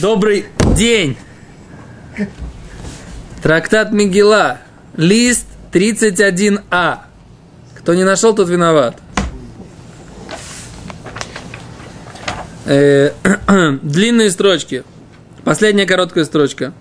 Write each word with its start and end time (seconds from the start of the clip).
Добрый 0.00 0.46
день! 0.76 1.16
Трактат 3.42 3.92
Мигела, 3.92 4.60
лист 4.96 5.46
31а. 5.72 7.00
Кто 7.74 7.94
не 7.94 8.04
нашел, 8.04 8.34
тот 8.34 8.48
виноват. 8.48 8.98
Э, 12.64 13.10
длинные 13.82 14.30
строчки. 14.30 14.84
Последняя 15.44 15.86
короткая 15.86 16.24
строчка. 16.24 16.72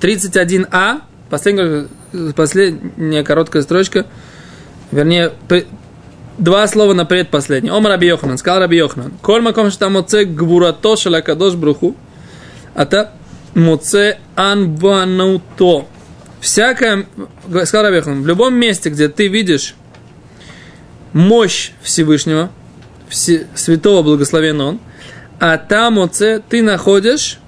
31а. 0.00 1.02
Последняя, 1.30 1.86
последняя 2.34 3.22
короткая 3.22 3.62
строчка. 3.62 4.06
Вернее, 4.90 5.32
два 6.38 6.66
слова 6.66 6.94
на 6.94 7.04
предпоследний. 7.04 7.70
Ом 7.70 7.86
Раби 7.86 8.06
Йоханан, 8.06 8.38
сказал 8.38 8.60
Раби 8.60 8.76
Йоханан. 8.76 9.12
Коль 9.22 9.42
маком 9.42 9.70
что 9.70 9.88
моце 9.90 10.24
гвурато 10.24 10.96
шалакадош 10.96 11.54
бруху. 11.54 11.96
А 12.74 12.86
та 12.86 13.12
моце 13.54 14.18
анвануто. 14.34 15.86
Всякое, 16.40 17.06
сказал 17.64 17.84
Раби 17.84 17.96
Йоханан, 17.96 18.22
в 18.22 18.26
любом 18.26 18.54
месте, 18.54 18.90
где 18.90 19.08
ты 19.08 19.28
видишь 19.28 19.74
мощь 21.12 21.72
Всевышнего, 21.82 22.50
все, 23.08 23.46
святого 23.54 24.02
благословен 24.02 24.60
он, 24.60 24.80
а 25.40 25.56
там 25.56 25.94
моце 25.94 26.40
ты 26.48 26.62
находишь 26.62 27.38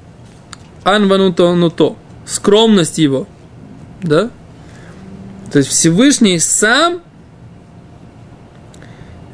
анвануто 0.83 1.55
нуто, 1.55 1.97
скромность 2.27 2.99
его, 2.99 3.29
да? 4.03 4.31
То 5.53 5.59
есть 5.59 5.71
Всевышний 5.71 6.39
сам 6.39 7.03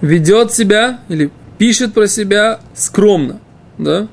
ведет 0.00 0.52
себя 0.52 1.00
или 1.08 1.30
пишет 1.58 1.94
про 1.94 2.06
себя 2.06 2.60
скромно, 2.74 3.40
да? 3.78 4.08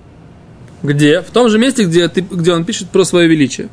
Где? 0.82 1.22
В 1.22 1.32
том 1.32 1.50
же 1.50 1.58
месте, 1.58 1.86
где, 1.86 2.08
ты, 2.10 2.22
где 2.22 2.54
он 2.54 2.66
пишет 2.66 2.90
про 2.90 3.06
свое 3.06 3.28
величие. 3.28 3.70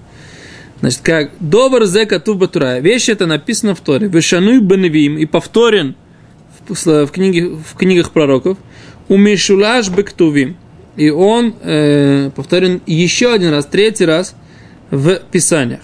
Значит, 0.80 1.00
как 1.02 1.30
«Добр 1.40 1.84
зе 1.84 2.06
катув 2.06 2.38
батурая». 2.38 2.80
Вещь 2.80 3.08
это 3.08 3.26
написано 3.26 3.74
в 3.74 3.80
Торе. 3.80 4.06
«Вешануй 4.08 4.60
беневим» 4.60 5.18
и 5.18 5.26
повторен 5.26 5.94
в, 6.68 7.06
в, 7.06 7.10
книге, 7.10 7.48
в 7.48 7.76
книгах 7.76 8.12
пророков. 8.12 8.56
«Умешулаш 9.08 9.90
бектувим». 9.90 10.56
И 10.96 11.10
он 11.10 11.54
э, 11.62 12.30
повторен 12.34 12.80
еще 12.86 13.32
один 13.32 13.50
раз, 13.50 13.66
третий 13.66 14.04
раз 14.04 14.34
в 14.90 15.20
Писаниях. 15.30 15.80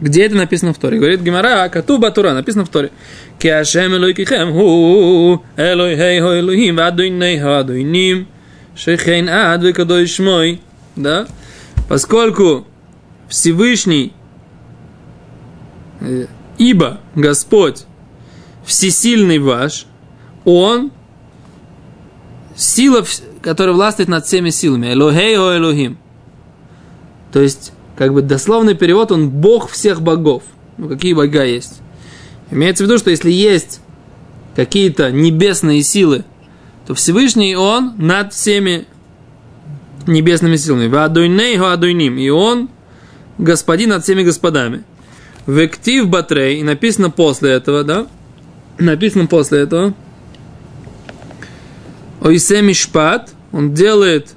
Где 0.00 0.26
это 0.26 0.36
написано 0.36 0.74
в 0.74 0.78
Торе? 0.78 0.98
Говорит 0.98 1.22
Гимара, 1.22 1.68
Кату 1.68 1.98
Батура, 1.98 2.32
написано 2.34 2.64
в 2.64 2.68
Торе. 2.68 2.90
Ки 3.38 3.48
Ашем 3.48 3.94
Элойкихем 3.94 4.52
ху 4.52 5.42
Элой 5.56 5.96
Хей 5.96 6.20
Хо 6.20 6.38
Элохим 6.38 6.76
Вадуйней 6.76 7.38
Хадуйним 7.38 8.28
Шейхейн 8.74 9.28
Ад 9.28 9.62
Векадой 9.62 10.06
Шмой. 10.06 10.60
Да? 10.96 11.26
Поскольку 11.88 12.66
Всевышний, 13.28 14.12
э, 16.00 16.26
ибо 16.58 17.00
Господь 17.14 17.86
всесильный 18.66 19.38
ваш, 19.38 19.86
Он 20.44 20.92
сила, 22.54 23.04
которая 23.40 23.74
властвует 23.74 24.10
над 24.10 24.26
всеми 24.26 24.50
силами. 24.50 24.92
Элохей 24.92 25.38
о 25.38 25.56
Элохим. 25.56 25.96
То 27.32 27.40
есть 27.40 27.72
как 27.96 28.12
бы 28.12 28.22
дословный 28.22 28.74
перевод, 28.74 29.10
он 29.10 29.30
бог 29.30 29.70
всех 29.70 30.02
богов. 30.02 30.42
Ну, 30.76 30.88
какие 30.88 31.14
бога 31.14 31.44
есть? 31.44 31.80
Имеется 32.50 32.84
в 32.84 32.86
виду, 32.86 32.98
что 32.98 33.10
если 33.10 33.30
есть 33.30 33.80
какие-то 34.54 35.10
небесные 35.10 35.82
силы, 35.82 36.24
то 36.86 36.94
Всевышний 36.94 37.56
Он 37.56 37.94
над 37.96 38.32
всеми 38.32 38.86
небесными 40.06 40.56
силами. 40.56 40.86
Вадуйнейху 40.86 41.64
адуйним. 41.64 42.18
И 42.18 42.28
Он 42.28 42.68
господин 43.38 43.90
над 43.90 44.04
всеми 44.04 44.22
господами. 44.22 44.84
Вектив 45.46 46.08
батрей. 46.08 46.60
И 46.60 46.62
написано 46.62 47.10
после 47.10 47.52
этого, 47.52 47.82
да? 47.82 48.06
Написано 48.78 49.26
после 49.26 49.60
этого. 49.60 49.94
Ойсе. 52.20 52.62
Он 53.52 53.74
делает 53.74 54.34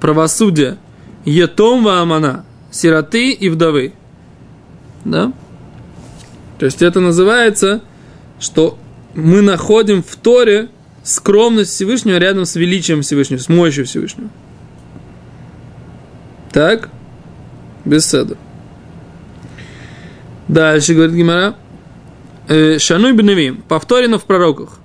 правосудие. 0.00 0.76
Етом 1.24 1.84
ваамана 1.84 2.44
сироты 2.74 3.30
и 3.30 3.48
вдовы. 3.48 3.92
Да? 5.04 5.32
То 6.58 6.66
есть 6.66 6.82
это 6.82 6.98
называется, 7.00 7.82
что 8.40 8.76
мы 9.14 9.42
находим 9.42 10.02
в 10.02 10.16
Торе 10.16 10.68
скромность 11.04 11.70
Всевышнего 11.70 12.16
рядом 12.16 12.44
с 12.44 12.56
величием 12.56 13.02
Всевышнего, 13.02 13.38
с 13.38 13.48
мощью 13.48 13.86
Всевышнего. 13.86 14.28
Так? 16.52 16.90
Без 17.84 18.06
седа. 18.10 18.36
Дальше 20.48 20.94
говорит 20.94 21.14
Гимара. 21.14 21.54
«Э, 22.48 22.78
Шануй 22.78 23.12
бневим. 23.12 23.62
Повторено 23.68 24.18
в 24.18 24.24
пророках. 24.24 24.78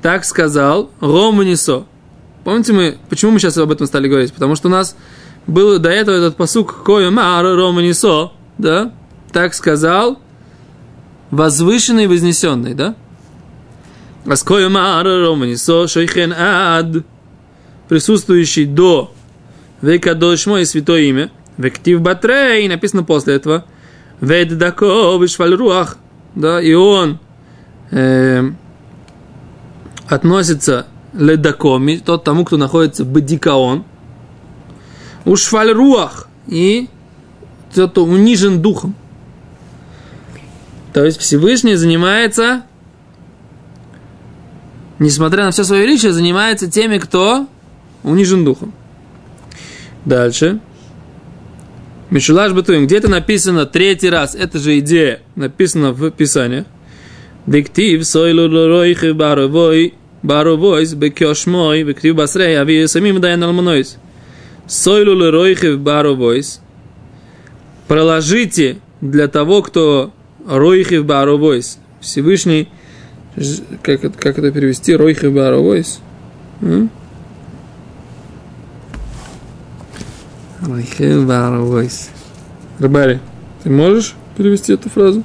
Так 0.00 0.24
сказал 0.24 0.90
Романисо. 1.00 1.86
Помните 2.46 2.72
мы, 2.72 2.96
почему 3.10 3.32
мы 3.32 3.40
сейчас 3.40 3.58
об 3.58 3.72
этом 3.72 3.88
стали 3.88 4.06
говорить? 4.06 4.32
Потому 4.32 4.54
что 4.54 4.68
у 4.68 4.70
нас 4.70 4.96
был 5.48 5.80
до 5.80 5.90
этого 5.90 6.14
этот 6.14 6.36
посук 6.36 6.84
Кою 6.84 7.10
Мара 7.10 7.56
Романисо, 7.56 8.30
да? 8.56 8.92
Так 9.32 9.52
сказал 9.52 10.20
возвышенный 11.32 12.06
вознесенный, 12.06 12.74
да? 12.74 12.94
Аскою 14.26 14.70
Мара 14.70 15.26
Романисо 15.26 15.88
Шейхен 15.88 16.32
Ад 16.38 17.04
присутствующий 17.88 18.66
до 18.66 19.12
Века 19.82 20.14
Дошмо 20.14 20.58
и 20.58 20.64
святое 20.66 21.00
имя. 21.00 21.32
Вектив 21.56 22.00
Батрей, 22.00 22.68
написано 22.68 23.02
после 23.02 23.34
этого. 23.34 23.64
Вед 24.20 24.56
Дако 24.56 25.18
Вишвальруах, 25.20 25.96
да, 26.36 26.62
и 26.62 26.74
он 26.74 27.18
э, 27.90 28.44
относится 30.06 30.86
ледакоми, 31.16 31.96
тот 31.96 32.24
тому, 32.24 32.44
кто 32.44 32.56
находится 32.56 33.04
бадикаон, 33.04 33.84
ушфаль 35.24 35.72
руах, 35.72 36.28
и 36.46 36.88
тот, 37.74 37.90
кто 37.92 38.04
унижен 38.04 38.62
духом. 38.62 38.94
То 40.92 41.04
есть 41.04 41.18
Всевышний 41.18 41.74
занимается, 41.74 42.62
несмотря 44.98 45.44
на 45.44 45.50
все 45.50 45.64
свое 45.64 45.82
величие, 45.82 46.12
занимается 46.12 46.70
теми, 46.70 46.98
кто 46.98 47.46
унижен 48.02 48.44
духом. 48.44 48.72
Дальше. 50.04 50.60
Мишулаш 52.10 52.52
Батуим. 52.52 52.86
Где-то 52.86 53.08
написано 53.08 53.66
третий 53.66 54.08
раз, 54.08 54.34
эта 54.34 54.58
же 54.58 54.78
идея 54.78 55.20
написана 55.34 55.92
в 55.92 56.10
Писании. 56.12 56.64
Диктив 57.46 58.06
сойлу 58.06 58.48
лоройхи 58.48 59.10
баровой 59.10 59.94
баровойс, 60.26 60.94
бекешмой, 60.94 61.82
вектив 61.82 62.14
басрей, 62.14 62.58
ави 62.58 62.86
самим 62.86 63.20
дайн 63.20 63.42
алмонойс. 63.42 63.96
Сойлу 64.66 65.14
леройхев 65.14 65.78
баровойс. 65.78 66.60
Проложите 67.86 68.78
для 69.00 69.28
того, 69.28 69.62
кто 69.62 70.12
ройхев 70.46 71.04
баровойс. 71.04 71.78
Всевышний, 72.00 72.68
как, 73.82 74.04
это, 74.04 74.18
как 74.18 74.38
это 74.38 74.50
перевести, 74.50 74.96
ройхев 74.96 75.32
баровойс? 75.32 76.00
Ройхев 80.60 81.26
баровойс. 81.26 82.10
Рыбари, 82.80 83.20
ты 83.62 83.70
можешь 83.70 84.14
перевести 84.36 84.72
эту 84.72 84.90
фразу? 84.90 85.22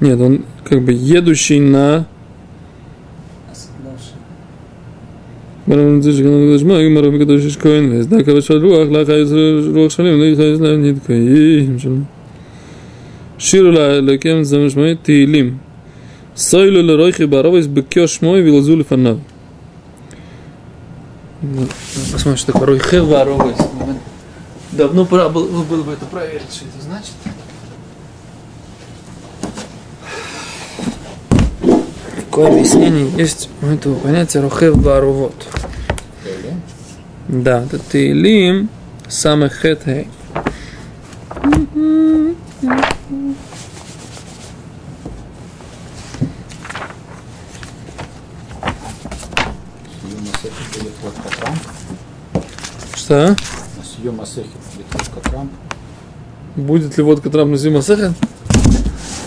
Нет, 0.00 0.20
он 0.20 0.44
как 0.68 0.82
бы 0.82 0.92
едущий 0.92 1.60
на... 1.60 2.06
Посмотрим, 22.12 22.36
что 22.36 22.52
такое. 22.52 22.66
Давно 24.72 25.04
пора 25.04 25.28
было 25.28 25.62
бы 25.62 25.92
это 25.92 26.04
проверить, 26.06 26.52
что 26.52 26.64
это 26.66 26.84
значит. 26.84 27.12
Какое 32.36 32.52
объяснение 32.52 33.08
есть 33.16 33.48
у 33.62 33.66
этого 33.66 33.94
понятия 33.94 34.40
рухев 34.40 34.76
барувот? 34.76 35.32
Да, 37.28 37.62
это 37.62 37.78
Тейлим, 37.78 38.68
самый 39.08 39.48
хэтхэй. 39.48 40.06
Что? 52.94 53.34
Будет 56.54 56.98
ли 56.98 57.02
водка 57.02 57.30
Трамп 57.30 57.52
на 57.52 57.56
зиму 57.56 57.80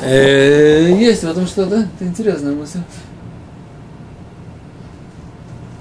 Э, 0.01 0.91
Есть 0.97 1.23
в 1.23 1.29
этом 1.29 1.45
что-то. 1.47 1.75
Это 1.75 2.05
интересная 2.09 2.53
мысль. 2.53 2.79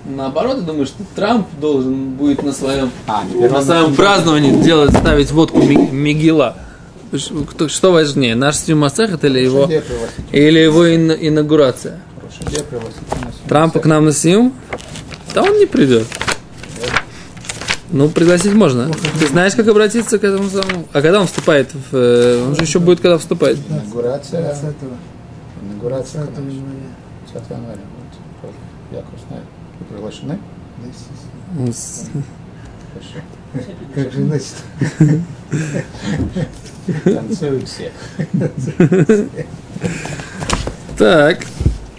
Наоборот, 0.07 0.57
я 0.57 0.63
думаю, 0.63 0.87
что 0.87 1.03
Трамп 1.15 1.47
должен 1.61 2.11
будет 2.13 2.43
на 2.43 2.53
своем, 2.53 2.91
А, 3.07 3.25
на 3.25 3.61
своем 3.63 3.95
праздновании 3.95 4.63
делать, 4.63 4.91
ставить 4.97 5.31
водку 5.33 5.59
Ми- 5.59 5.77
Мигела. 5.91 6.57
Кто- 7.51 7.69
Что 7.69 7.93
важнее, 7.93 8.35
наш 8.35 8.57
Зима 8.57 8.89
Саха 8.91 9.19
или 9.27 9.39
его, 9.41 9.67
или 10.33 10.59
его 10.59 10.87
ин- 10.95 11.13
инаугурация? 11.19 12.01
Трампа 13.49 13.81
к 13.81 13.87
нам 13.87 14.07
на 14.07 14.13
Сиум? 14.13 14.55
Да 15.35 15.43
он 15.43 15.59
не 15.59 15.67
придет. 15.67 16.07
Ну, 17.91 18.09
пригласить 18.11 18.53
можно. 18.55 18.91
Ты 19.19 19.29
знаешь, 19.29 19.55
как 19.55 19.67
обратиться 19.69 20.19
к 20.19 20.25
этому 20.25 20.49
самому? 20.51 20.87
А 20.93 21.01
когда 21.01 21.21
он 21.21 21.27
вступает 21.27 21.73
в... 21.73 21.95
э, 21.97 22.45
Он 22.47 22.55
же 22.55 22.63
еще 22.63 22.79
будет, 22.81 23.01
когда 23.01 23.17
вступает. 23.19 23.59
Инаугурация. 23.69 24.43
20 24.43 24.65
Инаугурация. 25.63 26.23
20 26.25 26.37
конечно. 26.37 26.57
января. 26.59 26.81
10 27.35 27.51
января 27.51 27.79
будет. 27.79 28.99
Яков 28.99 29.15
знает. 29.29 29.45
Вы 29.81 29.87
приглашены? 29.87 30.39
Да, 30.79 31.67
естественно. 31.67 32.25
Хорошо. 32.93 33.21
Как 33.95 34.13
же 34.13 34.23
значит? 34.25 34.57
Танцуют 37.05 37.69
все. 37.69 37.93
Так, 40.99 41.39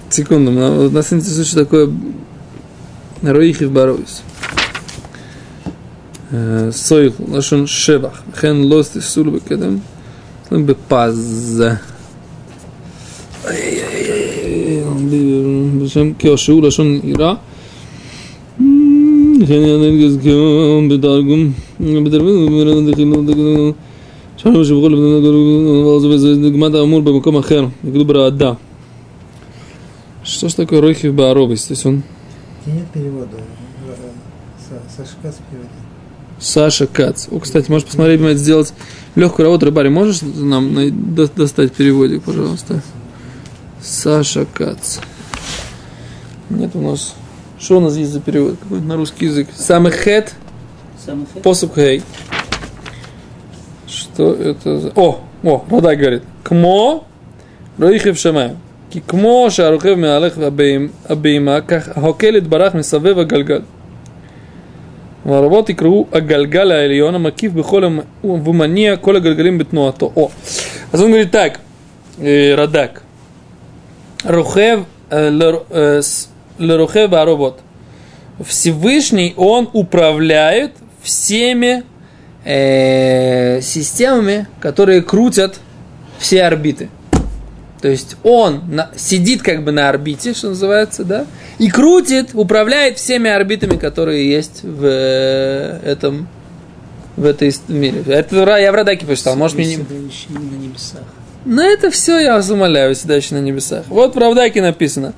секунду, 0.10 0.52
нас 0.92 1.14
интересует, 1.14 1.48
что 1.48 1.64
такое 1.64 1.90
Роихи 3.22 3.66
в 3.66 3.72
Баровис. 3.72 4.24
Соих, 6.73 7.15
лашон 7.29 7.67
шебах, 7.67 8.23
хен 8.37 8.65
лост 8.65 8.97
и 8.97 9.01
сул 9.01 9.31
бекедем, 9.31 9.81
бепаз. 10.51 11.63
בשם 15.83 16.13
כאושרו 16.19 16.61
לשון 16.61 17.01
עירה. 17.03 17.35
וכן 19.41 19.55
ינגז 19.55 20.19
כיום 20.23 20.89
בתרגום, 20.89 21.53
בתרגום, 22.05 23.35
שלום 24.37 24.65
שבכל 24.65 24.89
לבני 24.93 25.17
הגלו, 25.19 26.01
וזה 26.11 26.35
דוגמת 26.35 26.75
האמור 26.75 27.01
במקום 27.03 27.37
אחר, 27.37 27.67
נגדו 27.85 28.05
ברעדה. 28.05 28.53
Что 30.25 30.49
ж 30.49 30.55
такое 30.55 30.81
Ройхи 30.81 31.09
Бааробис? 31.09 31.65
То 31.65 31.73
есть 31.75 31.85
он 31.85 32.03
И 32.67 32.71
нет 32.71 32.87
перевода. 32.95 33.37
Э, 33.37 33.93
Са- 34.67 34.81
Саша 34.97 35.17
Кац 35.23 35.35
переводит. 35.51 35.78
Саша 36.41 36.87
Кац. 36.87 37.29
О, 37.31 37.39
кстати, 37.39 37.71
можешь 37.71 37.87
посмотреть, 37.87 38.21
мне 38.21 38.35
сделать 38.35 38.73
легкую 39.15 39.45
работу, 39.47 39.67
рыбари. 39.67 39.89
Можешь 39.89 40.21
нам 40.23 40.75
най- 40.75 40.91
до- 40.91 41.29
достать 41.29 41.73
переводик, 41.73 42.23
пожалуйста? 42.23 42.81
Саша 43.83 44.47
Кац. 44.53 44.99
Нет 46.51 46.71
у 46.75 46.81
нас... 46.81 47.15
Что 47.59 47.79
у 47.79 47.81
нас 47.81 47.97
есть 47.97 48.11
за 48.11 48.21
перевод? 48.21 48.57
Какой-то 48.63 48.85
на 48.85 48.97
русский 48.97 49.27
язык. 49.27 49.49
Самый 49.57 49.93
хет, 49.93 50.35
посук 51.43 51.77
хей. 51.77 52.03
Что 53.87 54.33
это 54.35 54.81
за... 54.81 54.93
О, 54.97 55.21
о, 55.43 55.65
Радай 55.71 55.97
говорит. 55.97 56.23
Кмо 56.43 57.05
רואיכב 57.81 58.15
שמיים. 58.15 58.55
כי 58.91 59.01
כמו 59.09 59.47
שהרוכב 59.51 59.95
מהלך 59.95 60.39
הבהמ- 60.39 60.91
הבהמה, 61.09 61.61
כך 61.61 61.89
ההוקל 61.97 62.37
יתברך 62.37 62.75
מסבב 62.75 63.19
הגלגל. 63.19 63.61
Ворвот 65.24 65.70
и 65.70 65.74
кру 65.74 66.08
агальгаля 66.12 66.86
альона 66.86 67.20
макив 67.20 67.54
бихолем 67.54 68.04
в 68.22 68.54
мания 68.54 68.96
коля 68.98 69.20
гальгалим 69.20 69.58
битнуато. 69.58 70.12
О. 70.16 70.32
А 70.92 70.98
он 70.98 71.08
говорит 71.08 71.32
так, 71.32 71.60
э, 72.20 72.56
Радак. 72.56 73.04
Рухев 74.24 74.86
Лерухев 76.60 77.14
Аробот. 77.14 77.60
Всевышний, 78.46 79.34
он 79.36 79.70
управляет 79.74 80.72
всеми 81.02 81.84
э, 82.46 83.62
системами, 83.62 84.48
которые 84.62 85.02
крутят 85.02 85.60
все 86.20 86.44
орбиты. 86.44 86.90
То 87.82 87.88
есть 87.88 88.18
он 88.24 88.64
на- 88.68 88.92
сидит 88.96 89.42
как 89.42 89.64
бы 89.64 89.72
на 89.72 89.88
орбите, 89.90 90.34
что 90.34 90.50
называется, 90.50 91.04
да, 91.06 91.26
и 91.60 91.70
крутит, 91.70 92.32
управляет 92.34 92.98
всеми 92.98 93.30
орбитами, 93.30 93.78
которые 93.78 94.30
есть 94.30 94.64
в 94.64 94.84
э, 94.84 95.80
этом 95.86 96.28
в 97.16 97.26
этой 97.26 97.54
мире. 97.68 98.04
Это 98.08 98.58
я 98.58 98.72
в 98.72 98.76
Радаке 98.76 99.06
почитал, 99.06 99.36
может 99.36 99.58
мне 99.58 99.76
не... 99.76 99.78
На 99.78 99.84
небесах. 100.40 101.02
Но 101.46 101.62
это 101.62 101.90
все, 101.90 102.20
я 102.20 102.36
вас 102.36 102.50
умоляю, 102.50 102.96
седающий 102.96 103.36
на 103.36 103.42
небесах. 103.42 103.86
Вот 103.88 104.16
в 104.16 104.18
Равдаке 104.18 104.62
написано. 104.62 105.14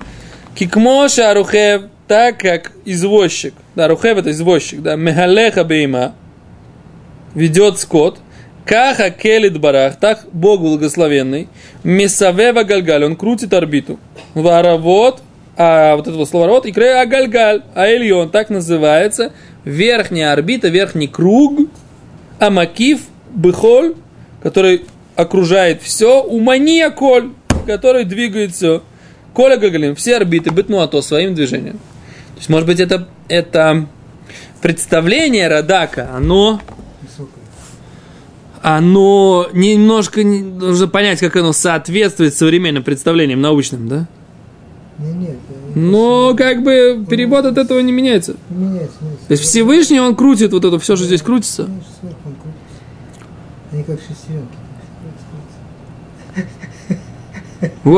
Кикмоша 0.56 1.32
Арухев, 1.32 1.84
так 2.08 2.40
как 2.40 2.72
извозчик, 2.86 3.54
да, 3.76 3.86
Арухев 3.86 4.18
это 4.18 4.32
извозчик, 4.32 4.82
да, 4.82 4.96
Мехалеха 4.96 5.64
Бейма, 5.64 6.14
ведет 7.34 7.80
скот, 7.80 8.20
Каха 8.66 9.10
Келит 9.10 9.60
Барах, 9.60 9.98
так 9.98 10.26
Бог 10.32 10.62
благословенный, 10.62 11.50
Месавева 11.84 12.64
Гальгаль, 12.64 13.06
он 13.06 13.16
крутит 13.16 13.54
орбиту. 13.54 14.00
Варавот, 14.34 15.22
а 15.58 15.96
вот 15.96 16.08
это 16.08 16.18
вот 16.18 16.30
слово 16.30 16.46
ворот, 16.46 16.66
и 16.66 16.72
края 16.72 17.06
Гальгаль, 17.06 17.64
а 17.76 17.88
Эльон, 17.88 18.30
так 18.30 18.50
называется, 18.50 19.34
верхняя 19.66 20.34
орбита, 20.34 20.70
верхний 20.70 21.08
круг, 21.08 21.70
Амакив, 22.40 23.02
Быхоль, 23.32 23.96
который 24.42 24.86
окружает 25.16 25.82
все, 25.82 26.22
Умания 26.22 26.90
Коль, 26.90 27.32
который 27.66 28.06
двигает 28.06 28.54
все. 28.54 28.84
Коля 29.34 29.58
Гагалин, 29.58 29.96
все 29.96 30.18
орбиты, 30.18 30.52
быть 30.52 30.68
ну 30.68 30.82
а 30.82 30.88
то 30.88 31.02
своим 31.02 31.36
движением. 31.36 31.78
То 31.78 32.38
есть, 32.38 32.50
может 32.50 32.68
быть, 32.68 32.80
это, 32.80 33.08
это 33.30 33.88
представление 34.62 35.48
Радака, 35.48 36.10
оно. 36.14 36.60
А, 38.64 38.78
оно 38.78 39.48
немножко 39.54 40.24
нужно 40.24 40.88
понять, 40.88 41.20
как 41.20 41.36
оно 41.36 41.52
соответствует 41.54 42.36
современным 42.36 42.84
представлениям 42.84 43.42
научным, 43.42 43.88
да? 43.88 44.08
Нет, 45.00 45.18
нет. 45.20 45.76
Но 45.76 46.36
как 46.36 46.64
бы 46.64 47.04
перевод 47.10 47.46
от 47.46 47.58
этого 47.58 47.80
не 47.80 47.92
меняется. 47.92 48.36
Меняется. 48.50 49.00
То 49.28 49.32
есть 49.32 49.44
Всевышний, 49.44 50.00
он 50.00 50.16
крутит 50.16 50.52
вот 50.52 50.64
это 50.64 50.78
все, 50.78 50.96
что 50.96 51.06
здесь 51.06 51.24
крутится. 51.24 51.68
Ну, 51.68 51.80
Они 53.72 53.82
а 53.82 53.84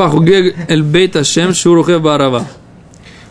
как 0.09 0.23
гег 0.25 0.55
эль 0.69 0.83
бейт 0.83 1.15
ашем 1.15 1.53
шурухе 1.53 1.99
барава. 1.99 2.47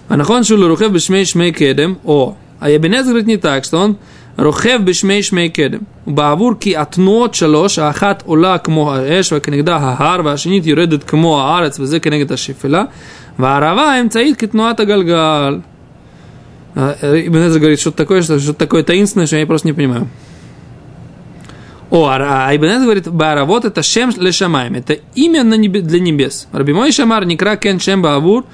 Анахон 0.08 0.44
шулурухе 0.44 0.88
бешмей 0.88 1.24
шмей 1.24 1.52
кедем. 1.52 1.98
О. 2.04 2.36
А 2.60 2.70
Ябенец 2.70 3.06
говорит 3.06 3.26
не 3.26 3.38
так, 3.38 3.64
что 3.64 3.78
он 3.78 3.96
רוכב 4.37 4.79
בשמי 4.85 5.23
שמי 5.23 5.49
קדם. 5.49 5.79
ובעבור 6.07 6.51
כי 6.59 6.77
התנועות 6.77 7.33
שלוש, 7.33 7.79
האחת 7.79 8.23
עולה 8.25 8.57
כמו 8.57 8.93
האש 8.93 9.33
וכנגדה 9.33 9.75
ההר, 9.75 10.21
והשנית 10.25 10.65
יורדת 10.65 11.03
כמו 11.03 11.41
הארץ 11.41 11.79
וזה 11.79 11.99
כנגד 11.99 12.31
השפלה, 12.31 12.83
והערבה 13.39 13.81
האמצעית 13.81 14.37
כתנועת 14.37 14.79
הגלגל. 14.79 15.59
Ибн 16.77 17.59
говорит 17.59 17.79
что-то 17.79 17.97
такое, 17.97 18.21
что- 18.21 18.39
что-то 18.39 18.59
такое 18.59 18.83
таинственное, 18.83 19.25
что 19.25 19.37
я 19.37 19.47
просто 19.47 19.67
не 19.67 19.73
понимаю. 19.73 20.07
О, 21.89 22.05
а 22.07 22.47
а 22.49 22.55
Ибн 22.55 22.65
Эз 22.65 22.83
говорит, 22.83 23.07
Бааравот 23.07 23.65
это 23.65 23.81
Шем 23.81 24.11
Лешамаем, 24.17 24.75
это 24.75 24.99
имя 25.15 25.43
на 25.43 25.55
небе- 25.55 25.81
для 25.81 25.99
небес. 25.99 26.47
Раби 26.51 26.73
мой 26.73 26.91
Шамар, 26.91 27.25
Никра 27.25 27.55
Кен 27.55 27.79
Шем 27.79 28.01
Баавур, 28.01 28.45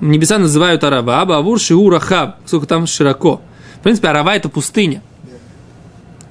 небеса 0.00 0.38
называют 0.38 0.82
Арава, 0.84 1.20
а 1.20 1.24
Баавур 1.26 1.58
Шиу 1.60 1.90
Рахаб, 1.90 2.36
сколько 2.46 2.66
там 2.66 2.86
широко. 2.86 3.42
В 3.80 3.80
принципе, 3.80 4.08
Арава 4.08 4.34
это 4.34 4.48
пустыня. 4.48 5.02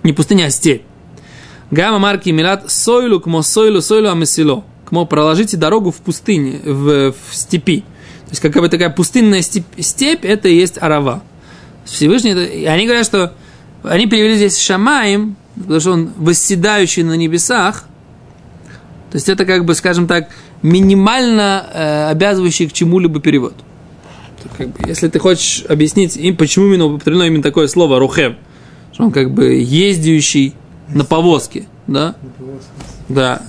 Не 0.02 0.12
пустыня, 0.12 0.46
а 0.46 0.50
степь. 0.50 0.82
Гамма 1.70 1.98
Марки 1.98 2.30
Милат 2.30 2.70
Сойлу, 2.70 3.20
кмо 3.20 3.42
Сойлу, 3.42 3.80
Сойлу 3.80 4.10
Амесило. 4.10 4.64
Кмо 4.84 5.06
проложите 5.06 5.56
дорогу 5.56 5.90
в 5.90 5.96
пустыне, 5.96 6.60
в, 6.64 7.12
в 7.12 7.16
степи. 7.34 7.80
То 8.26 8.30
есть, 8.30 8.42
как 8.42 8.52
бы 8.54 8.68
такая 8.68 8.90
пустынная 8.90 9.42
степь, 9.42 9.64
степь 9.78 10.24
это 10.24 10.48
и 10.48 10.56
есть 10.56 10.80
Арава. 10.80 11.22
Всевышний, 11.84 12.30
это- 12.30 12.44
и 12.44 12.64
они 12.64 12.84
говорят, 12.84 13.06
что 13.06 13.32
они 13.84 14.06
перевели 14.06 14.36
здесь 14.36 14.58
Шамаем, 14.60 15.36
потому 15.56 15.80
что 15.80 15.92
он 15.92 16.10
восседающий 16.16 17.02
на 17.02 17.14
небесах. 17.14 17.84
То 19.10 19.16
есть 19.16 19.28
это 19.28 19.44
как 19.44 19.64
бы, 19.64 19.74
скажем 19.74 20.06
так, 20.06 20.28
минимально 20.62 21.66
э, 21.72 22.10
обязывающий 22.10 22.68
к 22.68 22.72
чему-либо 22.72 23.20
перевод. 23.20 23.54
Как 24.56 24.68
бы, 24.68 24.88
если 24.88 25.08
ты 25.08 25.18
хочешь 25.18 25.64
объяснить, 25.68 26.16
им, 26.16 26.36
почему 26.36 26.66
именно 26.66 26.86
употреблено 26.86 27.24
именно 27.26 27.42
такое 27.42 27.66
слово 27.66 27.98
рухев, 27.98 28.34
что 28.92 29.04
он 29.04 29.12
как 29.12 29.32
бы 29.32 29.54
ездящий 29.54 30.54
на 30.88 31.04
повозке, 31.04 31.66
да, 31.86 32.14
да, 33.08 33.42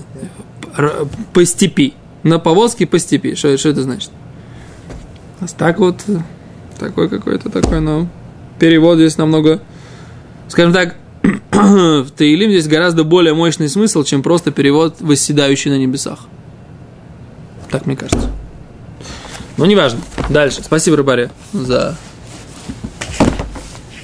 по 1.33 1.45
степи, 1.45 1.93
на 2.23 2.39
повозке 2.39 2.85
по 2.85 2.99
степи. 2.99 3.35
Что, 3.35 3.57
что 3.57 3.69
это 3.69 3.83
значит? 3.83 4.11
Так 5.57 5.79
вот, 5.79 6.03
такой 6.79 7.09
какой-то 7.09 7.49
такой, 7.49 7.81
но 7.81 8.07
перевод 8.59 8.97
здесь 8.97 9.17
намного, 9.17 9.61
скажем 10.47 10.73
так, 10.73 10.95
в 11.51 12.09
Таилим 12.15 12.49
здесь 12.49 12.67
гораздо 12.67 13.03
более 13.03 13.33
мощный 13.33 13.69
смысл, 13.69 14.03
чем 14.03 14.23
просто 14.23 14.51
перевод 14.51 14.97
«восседающий 14.99 15.71
на 15.71 15.77
небесах». 15.77 16.27
Так 17.69 17.85
мне 17.85 17.95
кажется. 17.95 18.29
Ну, 19.57 19.65
неважно. 19.65 19.99
Дальше. 20.29 20.61
Спасибо, 20.63 20.97
Рыбаре, 20.97 21.31
за 21.51 21.95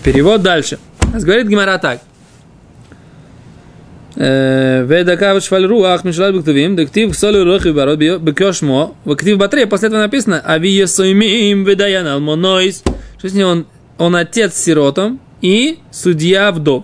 перевод. 0.04 0.42
Дальше. 0.42 0.80
Говорит 1.14 1.48
Гимара 1.48 1.78
так. 1.78 2.02
Ведакав 4.16 5.42
шваль 5.44 5.66
руах 5.66 6.04
мишлат 6.04 6.36
бектувим, 6.36 6.76
дектив 6.76 7.16
солю 7.16 7.46
рохи 7.46 7.70
барот 7.70 8.00
бекешмо, 8.00 8.96
вактив 9.06 9.38
батре, 9.38 9.66
после 9.66 9.88
этого 9.88 10.02
написано, 10.02 10.42
ави 10.46 10.70
есуимим 10.70 11.64
ведаян 11.64 12.06
алмонойс, 12.06 12.84
что 13.18 13.30
с 13.30 13.34
ним 13.34 13.48
он, 13.48 13.66
он 13.98 14.16
отец 14.16 14.56
сиротом 14.56 15.20
и 15.42 15.80
судья 15.92 16.52
вдов. 16.52 16.84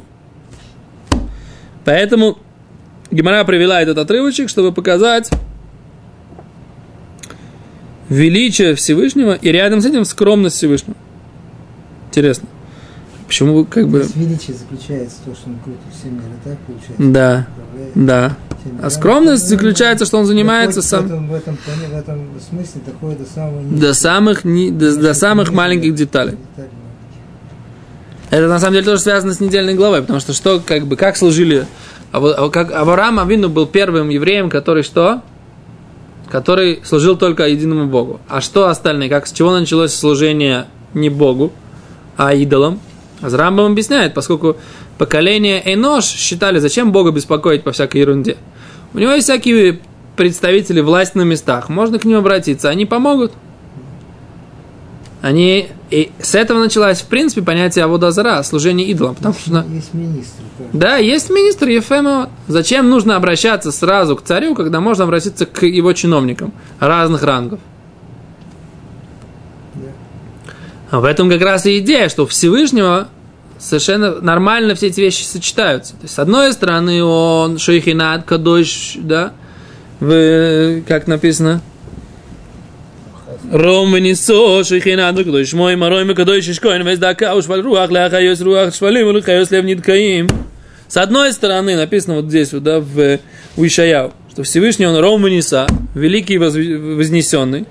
Поэтому 1.84 2.38
Гимара 3.12 3.44
привела 3.44 3.82
этот 3.82 3.98
отрывочек, 3.98 4.48
чтобы 4.48 4.72
показать 4.72 5.30
величие 8.08 8.76
Всевышнего 8.76 9.34
и 9.34 9.50
рядом 9.52 9.82
с 9.82 9.86
этим 9.86 10.06
скромность 10.06 10.56
Всевышнего. 10.56 10.96
Интересно. 12.10 12.48
Почему 13.28 13.66
как 13.66 13.88
бы... 13.88 14.06
Величие 14.16 14.56
заключается 14.56 15.18
в 15.22 15.26
том, 15.26 15.36
что 15.36 15.50
он 15.50 15.58
крутит 15.64 15.82
все 15.98 16.10
миры, 16.10 16.26
так 16.44 16.58
получается? 16.60 16.96
Да, 16.98 17.48
да. 17.96 18.38
А 18.82 18.90
скромность 18.90 19.48
заключается, 19.48 20.06
что 20.06 20.18
он 20.18 20.26
занимается 20.26 20.82
сам... 20.82 21.04
В 21.04 21.06
этом, 21.06 21.28
в, 21.28 21.34
этом, 21.34 21.58
плане- 21.58 21.88
в 21.88 21.98
этом 21.98 22.20
смысле 22.50 22.82
доходит 22.86 23.20
до 23.20 23.26
самого 23.26 23.62
До 23.62 23.94
самых, 23.94 24.44
ни- 24.44 24.70
до, 24.70 24.96
до 24.96 25.14
самых 25.14 25.52
маленьких 25.52 25.94
деталей. 25.96 26.38
Это 28.32 28.48
на 28.48 28.60
самом 28.60 28.74
деле 28.74 28.86
тоже 28.86 29.02
связано 29.02 29.34
с 29.34 29.40
недельной 29.40 29.76
главой, 29.76 30.02
потому 30.02 30.20
что 30.20 30.34
что, 30.34 30.60
как 30.60 30.86
бы, 30.86 30.96
как 30.96 31.18
служили... 31.18 31.66
А 32.12 32.20
вот, 32.20 32.36
а 32.38 32.50
как 32.50 32.72
Авраам 32.72 33.20
Авину 33.20 33.50
был 33.50 33.66
первым 33.66 34.10
евреем, 34.10 34.50
который 34.50 34.84
что? 34.84 35.22
Который 36.32 36.80
служил 36.84 37.18
только 37.18 37.48
единому 37.48 37.88
Богу. 37.88 38.20
А 38.28 38.42
что 38.42 38.68
остальные? 38.68 39.10
Как, 39.10 39.28
с 39.28 39.32
чего 39.32 39.52
началось 39.52 39.94
служение 39.94 40.66
не 40.94 41.10
Богу, 41.10 41.52
а 42.18 42.34
идолам? 42.34 42.80
Азрамбам 43.22 43.72
объясняет, 43.72 44.14
поскольку 44.14 44.58
поколение 44.98 45.62
Энош 45.66 46.06
считали, 46.06 46.60
зачем 46.60 46.92
Бога 46.92 47.12
беспокоить 47.12 47.64
по 47.64 47.72
всякой 47.72 48.02
ерунде. 48.02 48.38
У 48.94 49.00
него 49.00 49.12
есть 49.12 49.26
всякие 49.26 49.80
представители 50.16 50.82
власти 50.82 51.18
на 51.18 51.24
местах, 51.24 51.70
можно 51.70 52.00
к 52.00 52.06
ним 52.06 52.18
обратиться, 52.18 52.70
они 52.70 52.86
помогут. 52.86 53.34
Они... 55.22 55.70
И 55.90 56.12
с 56.20 56.36
этого 56.36 56.60
началось, 56.60 57.02
в 57.02 57.08
принципе, 57.08 57.42
понятие 57.42 57.86
Аводазара, 57.86 58.44
служение 58.44 58.88
идолам, 58.88 59.16
потому 59.16 59.34
что... 59.34 59.66
Есть 59.70 59.94
министр. 59.94 60.44
так. 60.58 60.68
Да, 60.74 60.98
есть 60.98 61.30
министр 61.30 61.70
Ефемова. 61.70 62.30
Зачем 62.48 62.90
нужно 62.90 63.16
обращаться 63.16 63.72
сразу 63.72 64.16
к 64.16 64.24
царю, 64.24 64.54
когда 64.54 64.82
можно 64.82 65.06
обратиться 65.06 65.46
к 65.48 65.66
его 65.66 65.94
чиновникам 65.94 66.54
разных 66.80 67.24
рангов? 67.24 67.60
Да. 69.74 69.90
В 70.92 71.04
этом 71.04 71.30
как 71.30 71.42
раз 71.42 71.66
и 71.66 71.80
идея, 71.80 72.10
что 72.10 72.24
у 72.24 72.28
Всевышнего 72.28 73.10
совершенно 73.58 74.22
нормально 74.22 74.76
все 74.76 74.88
эти 74.88 75.02
вещи 75.02 75.24
сочетаются. 75.24 75.94
То 75.94 76.04
есть, 76.04 76.14
с 76.14 76.20
одной 76.20 76.54
стороны, 76.54 77.04
он 77.04 77.58
шейхинат, 77.58 78.26
кадош, 78.26 78.94
да, 78.98 79.34
в, 80.00 80.82
как 80.88 81.08
написано, 81.08 81.62
Ром 83.52 83.96
венесо 83.96 84.64
шейхинат, 84.64 85.16
кадош 85.18 85.54
мой, 85.54 85.76
марой 85.76 86.06
мы 86.06 86.14
кадош 86.14 86.44
шишкоин, 86.44 86.86
весь 86.86 87.00
дака, 87.00 87.36
уж 87.36 87.46
валь 87.46 87.62
руах, 87.62 87.92
ляхайос 87.92 88.42
руах, 88.42 88.74
швалим, 88.74 89.16
лихайос 89.16 89.52
лев 89.52 89.66
ниткаим. 89.66 90.28
С 90.88 90.98
одной 90.98 91.34
стороны, 91.34 91.76
написано 91.76 92.16
вот 92.16 92.26
здесь, 92.26 92.54
вот, 92.54 92.64
да, 92.64 92.80
в 92.80 93.20
у 93.58 93.66
Ишаяу, 93.66 94.14
что 94.32 94.44
Всевышний 94.44 94.86
он 94.86 94.98
Ром 95.00 95.26
великий 95.26 96.38
вознесенный, 96.38 97.66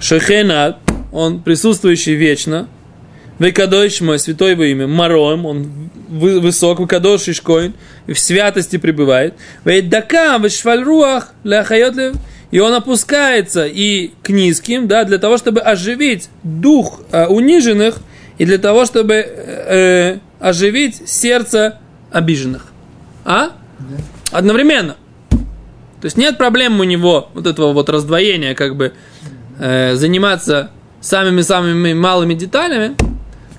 Шехенат, 0.00 0.78
он 1.12 1.42
присутствующий 1.42 2.14
вечно. 2.14 2.68
Векадойш 3.38 4.00
мой, 4.00 4.18
святой 4.18 4.52
его 4.52 4.64
имя, 4.64 4.88
Мароем, 4.88 5.46
он 5.46 5.90
вы- 6.08 6.40
высок, 6.40 6.80
Векадош 6.80 7.28
Ишкоин, 7.28 7.74
в 8.06 8.14
святости 8.16 8.78
пребывает. 8.78 9.34
Вейдака, 9.64 10.38
Вешвальруах, 10.38 11.32
Ляхайотлев, 11.44 12.16
и 12.50 12.58
он 12.58 12.74
опускается 12.74 13.66
и 13.66 14.12
к 14.22 14.30
низким, 14.30 14.88
да, 14.88 15.04
для 15.04 15.18
того, 15.18 15.38
чтобы 15.38 15.60
оживить 15.60 16.30
дух 16.42 17.02
э, 17.12 17.26
униженных, 17.26 17.98
и 18.38 18.44
для 18.44 18.58
того, 18.58 18.86
чтобы 18.86 19.14
э, 19.14 19.24
э, 19.26 20.18
оживить 20.40 21.08
сердце 21.08 21.78
обиженных. 22.10 22.72
А? 23.24 23.50
Одновременно. 24.32 24.96
То 25.30 26.04
есть 26.04 26.16
нет 26.16 26.38
проблем 26.38 26.80
у 26.80 26.84
него 26.84 27.30
вот 27.34 27.46
этого 27.46 27.72
вот 27.72 27.88
раздвоения, 27.88 28.54
как 28.54 28.76
бы 28.76 28.92
э, 29.58 29.94
заниматься 29.96 30.70
самыми-самыми 31.00 31.94
малыми 31.94 32.34
деталями 32.34 32.96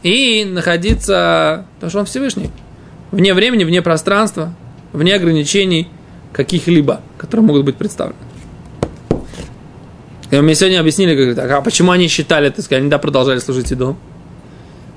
и 0.04 0.46
находиться, 0.46 1.66
потому 1.76 1.90
что 1.90 2.00
он 2.00 2.06
Всевышний, 2.06 2.50
вне 3.12 3.34
времени, 3.34 3.64
вне 3.64 3.82
пространства, 3.82 4.54
вне 4.94 5.16
ограничений 5.16 5.88
каких-либо, 6.34 7.02
которые 7.18 7.46
могут 7.46 7.66
быть 7.66 7.76
представлены. 7.76 8.18
И 10.32 10.40
мне 10.40 10.54
сегодня 10.54 10.80
объяснили, 10.80 11.34
как, 11.34 11.50
а 11.50 11.62
почему 11.62 11.92
они 11.92 12.08
считали, 12.08 12.50
так 12.50 12.64
сказать, 12.64 12.82
они 12.82 12.90
да, 12.90 13.00
продолжали 13.00 13.40
служить 13.40 13.72
идолам, 13.72 13.98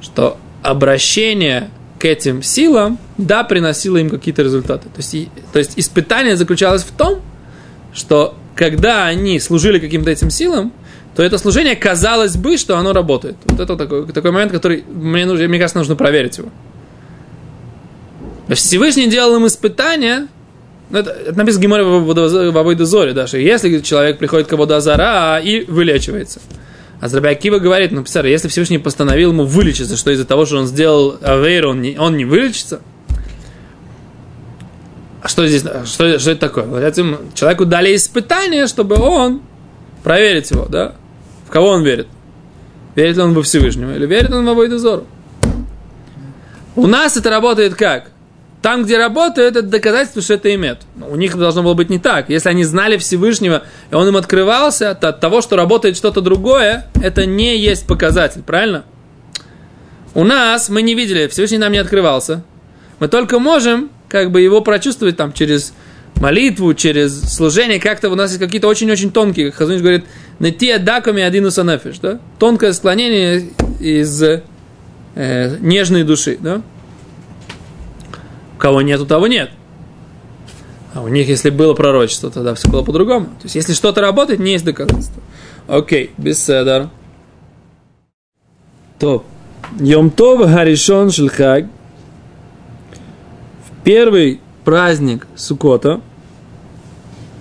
что 0.03 0.37
обращение 0.63 1.71
к 1.99 2.05
этим 2.05 2.43
силам, 2.43 2.99
да, 3.17 3.45
приносило 3.45 3.97
им 3.97 4.11
какие-то 4.11 4.43
результаты. 4.43 4.89
То 4.89 4.99
есть, 4.99 5.15
и- 5.15 5.29
то 5.53 5.59
есть 5.59 5.73
испытание 5.77 6.37
заключалось 6.37 6.83
в 6.83 6.91
том, 6.91 7.21
что 7.95 8.35
когда 8.55 9.07
они 9.07 9.39
служили 9.41 9.79
каким-то 9.79 10.11
этим 10.11 10.29
силам, 10.29 10.73
то 11.15 11.23
это 11.23 11.39
служение 11.39 11.77
казалось 11.77 12.37
бы, 12.37 12.57
что 12.57 12.77
оно 12.77 12.93
работает. 12.93 13.37
Вот 13.45 13.61
это 13.61 13.77
такой, 13.77 14.07
такой 14.07 14.31
момент, 14.31 14.53
который 14.53 14.85
мне, 14.89 15.27
нужно, 15.27 15.47
мне 15.47 15.59
кажется, 15.59 15.79
нужно 15.79 15.95
проверить 15.95 16.39
его. 16.39 16.49
Всевышний 18.49 19.09
делал 19.09 19.37
им 19.37 19.47
испытания, 19.47 20.29
ну, 20.91 20.99
это, 20.99 21.11
это 21.11 21.39
написано 21.39 21.63
Гиморе 21.63 21.85
в 21.85 22.59
Авойдозоре, 22.59 23.13
да, 23.13 23.27
что 23.27 23.39
если 23.39 23.81
человек 23.81 24.19
приходит 24.19 24.47
к 24.47 24.53
Аводозара 24.53 25.39
и 25.39 25.65
вылечивается. 25.65 26.41
А 27.01 27.09
Зраби 27.09 27.29
Акива 27.29 27.59
говорит, 27.59 27.91
ну, 27.93 28.03
представь, 28.03 28.27
если 28.27 28.49
Всевышний 28.49 28.79
постановил 28.79 29.33
ему 29.33 29.45
вылечиться, 29.45 29.97
что 29.97 30.11
из-за 30.13 30.25
того, 30.25 30.47
что 30.47 30.59
он 30.59 30.67
сделал 30.67 31.19
Авейр, 31.21 31.67
он 31.67 31.83
не, 31.83 31.99
он 31.99 32.17
не 32.17 32.25
вылечится, 32.25 32.81
а 35.23 35.29
что 35.29 35.47
здесь, 35.47 35.63
что, 35.85 36.19
что 36.19 36.31
это 36.31 36.41
такое? 36.41 36.93
Человеку 37.35 37.65
дали 37.65 37.95
испытание, 37.95 38.67
чтобы 38.67 38.97
он 38.97 39.43
проверить 40.03 40.51
его, 40.51 40.67
да? 40.67 40.95
Кого 41.53 41.69
он 41.69 41.85
верит? 41.85 42.09
Верит 42.95 43.17
ли 43.17 43.23
он 43.23 43.35
во 43.35 43.43
Всевышнего 43.43 43.95
или 43.95 44.07
верит 44.07 44.33
он 44.33 44.47
в 44.47 44.49
Авойдозору? 44.49 45.07
У 46.75 46.87
нас 46.87 47.19
это 47.19 47.29
работает 47.29 47.75
как? 47.75 48.11
Там, 48.63 48.85
где 48.85 48.97
работает, 48.97 49.57
это 49.57 49.67
доказательство, 49.67 50.23
что 50.23 50.35
это 50.35 50.55
имеет. 50.55 50.79
У 50.97 51.17
них 51.17 51.37
должно 51.37 51.63
было 51.63 51.75
быть 51.75 51.91
не 51.91 51.99
так. 51.99 52.31
Если 52.31 52.49
они 52.49 52.65
знали 52.65 52.97
Всевышнего, 52.97 53.65
и 53.91 53.95
он 53.95 54.09
им 54.09 54.17
открывался, 54.17 54.95
то 54.95 55.11
от 55.11 55.21
того, 55.21 55.43
что 55.43 55.57
работает 55.57 55.97
что-то 55.97 56.23
другое, 56.23 56.87
это 57.03 57.27
не 57.27 57.59
есть 57.59 57.87
показатель, 57.87 58.43
правильно? 58.43 58.85
У 60.15 60.25
нас 60.25 60.71
мы 60.71 60.81
не 60.81 60.95
видели, 60.95 61.27
Всевышний 61.27 61.59
нам 61.59 61.73
не 61.73 61.79
открывался. 61.79 62.45
Мы 62.99 63.09
только 63.09 63.39
можем 63.39 63.91
как 64.09 64.31
бы 64.31 64.41
его 64.41 64.63
прочувствовать 64.63 65.17
там 65.19 65.33
через 65.35 65.75
молитву, 66.23 66.73
через 66.73 67.21
служение. 67.35 67.81
Как-то 67.81 68.09
у 68.09 68.15
нас 68.15 68.31
есть 68.31 68.43
какие-то 68.43 68.69
очень-очень 68.69 69.11
тонкие, 69.11 69.51
как 69.51 69.57
Хазунич 69.57 69.81
говорит, 69.81 70.05
найти 70.43 70.77
даками 70.79 71.23
один 71.23 71.47
усанафиш, 71.47 71.99
да? 72.01 72.19
Тонкое 72.39 72.73
склонение 72.73 73.49
из 73.79 74.23
э, 74.23 74.43
нежной 75.61 76.03
души, 76.03 76.37
да? 76.39 76.63
У 78.57 78.59
кого 78.59 78.83
нет, 78.83 79.01
у 79.01 79.07
того 79.07 79.29
нет. 79.29 79.51
А 80.95 81.01
у 81.01 81.09
них, 81.09 81.29
если 81.29 81.51
было 81.51 81.75
пророчество, 81.75 82.29
тогда 82.31 82.55
все 82.55 82.69
было 82.69 82.83
по-другому. 82.83 83.27
То 83.27 83.45
есть, 83.45 83.55
если 83.55 83.73
что-то 83.73 84.01
работает, 84.01 84.41
не 84.41 84.53
есть 84.53 84.65
доказательство. 84.65 85.23
Окей, 85.69 86.11
беседар. 86.19 86.91
Топ. 88.99 89.25
Йом 89.79 90.11
Тов 90.11 90.51
Харишон 90.53 91.13
Шельхаг. 91.13 91.67
В 93.67 93.85
первый 93.85 94.41
праздник 94.65 95.29
Сукота, 95.37 96.01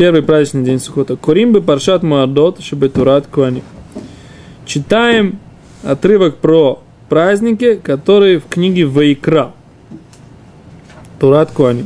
первый 0.01 0.24
праздничный 0.24 0.63
день 0.63 0.79
Сукота, 0.79 1.15
Куримбы 1.15 1.62
Паршат 1.62 2.01
Муадот 2.01 2.60
Шабетурат 2.60 3.27
Куани. 3.27 3.62
Читаем 4.65 5.38
отрывок 5.84 6.38
про 6.38 6.81
праздники, 7.08 7.75
которые 7.75 8.39
в 8.39 8.48
книге 8.48 8.88
Вайкра. 8.88 9.51
Турат 11.20 11.51
Куани. 11.51 11.86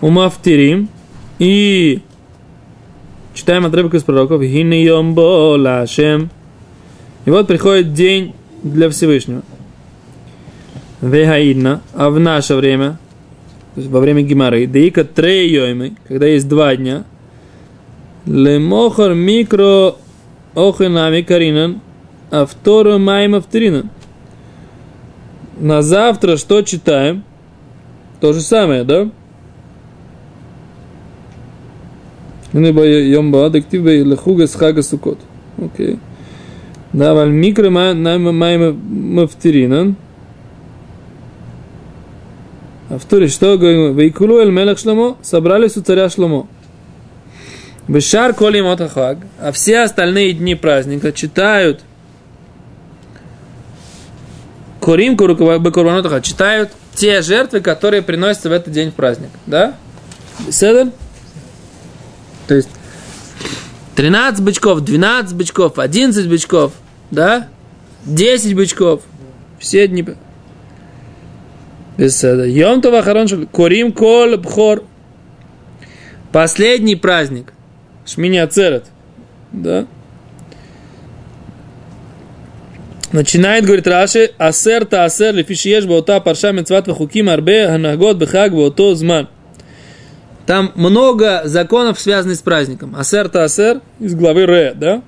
Умафтирим. 0.00 0.88
И 1.40 2.02
читаем 3.34 3.66
отрывок 3.66 3.94
из 3.94 4.04
пророков. 4.04 4.40
Хини 4.40 4.76
йом 4.76 5.12
бо 5.12 5.56
лашем. 5.56 6.30
И 7.24 7.30
вот 7.30 7.48
приходит 7.48 7.94
день 7.94 8.32
для 8.62 8.88
Всевышнего. 8.90 9.42
Вегаидна, 11.00 11.80
а 11.94 12.10
в 12.10 12.20
наше 12.20 12.54
время, 12.54 12.96
то 13.74 13.80
есть 13.80 13.90
во 13.90 14.00
время 14.00 14.22
геморы, 14.22 14.66
деика 14.66 15.04
трейоймы, 15.04 15.92
когда 16.08 16.26
есть 16.26 16.48
два 16.48 16.74
дня, 16.74 17.04
лемохар 18.26 19.14
микро 19.14 19.94
охинами 20.54 21.22
каринан, 21.22 21.80
а 22.30 22.46
вторую 22.46 22.98
майма 22.98 23.40
вторинан. 23.40 23.90
На 25.58 25.82
завтра 25.82 26.36
что 26.36 26.62
читаем? 26.62 27.22
То 28.20 28.32
же 28.32 28.40
самое, 28.40 28.84
да? 28.84 29.10
Окей. 35.56 35.98
Да, 36.92 37.24
микро 37.26 37.70
майма 37.70 39.26
вторинан 39.28 39.94
в 42.98 43.04
Туре 43.06 43.28
что 43.28 43.56
говорим? 43.56 43.96
Вейкулу 43.96 44.38
эль 44.38 44.50
мелех 44.50 44.78
шломо, 44.78 45.16
собрались 45.22 45.76
у 45.76 45.82
царя 45.82 46.08
шломо. 46.10 46.48
Бешар 47.88 48.34
коли 48.34 48.60
мотахаг, 48.60 49.18
а 49.40 49.52
все 49.52 49.80
остальные 49.80 50.34
дни 50.34 50.54
праздника 50.54 51.12
читают 51.12 51.80
Корим 54.80 55.16
Бекурбанотаха 55.16 56.20
читают 56.20 56.70
те 56.94 57.22
жертвы, 57.22 57.60
которые 57.60 58.02
приносятся 58.02 58.48
в 58.48 58.52
этот 58.52 58.72
день 58.72 58.90
в 58.90 58.94
праздник. 58.94 59.30
Да? 59.46 59.74
Седер? 60.50 60.92
То 62.46 62.54
есть 62.54 62.68
13 63.96 64.42
бычков, 64.42 64.80
12 64.80 65.34
бычков, 65.34 65.78
11 65.78 66.28
бычков, 66.28 66.72
да? 67.10 67.48
10 68.06 68.54
бычков. 68.54 69.02
Все 69.58 69.86
дни. 69.86 70.04
Йом 71.98 72.80
Това 72.80 73.02
Харон 73.02 73.46
Корим 73.52 73.92
Кол 73.92 74.36
Бхор. 74.36 74.84
Последний 76.32 76.96
праздник. 76.96 77.52
Шмини 78.06 78.38
Ацерет. 78.38 78.86
Да? 79.52 79.86
Начинает, 83.12 83.64
говорит 83.64 83.88
Раши, 83.88 84.30
асер 84.38 84.84
та 84.84 85.04
асер 85.04 85.34
лифишиеш 85.34 85.84
баута 85.84 86.20
парша 86.20 86.52
мецват 86.52 86.86
вахуким 86.86 87.28
арбе 87.28 87.66
ханагот 87.66 88.18
бехаг 88.18 88.52
бауто 88.52 88.94
зман. 88.94 89.28
Там 90.46 90.70
много 90.76 91.42
законов, 91.44 91.98
связанных 91.98 92.36
с 92.36 92.42
праздником. 92.42 92.94
Асер 92.96 93.28
та 93.28 93.42
асер 93.44 93.80
из 93.98 94.14
главы 94.14 94.46
Ре, 94.46 94.74
да? 94.74 95.02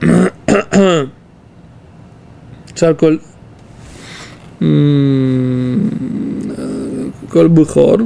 Чарколь 2.75 3.19
כל 7.29 7.47
בכור, 7.47 7.97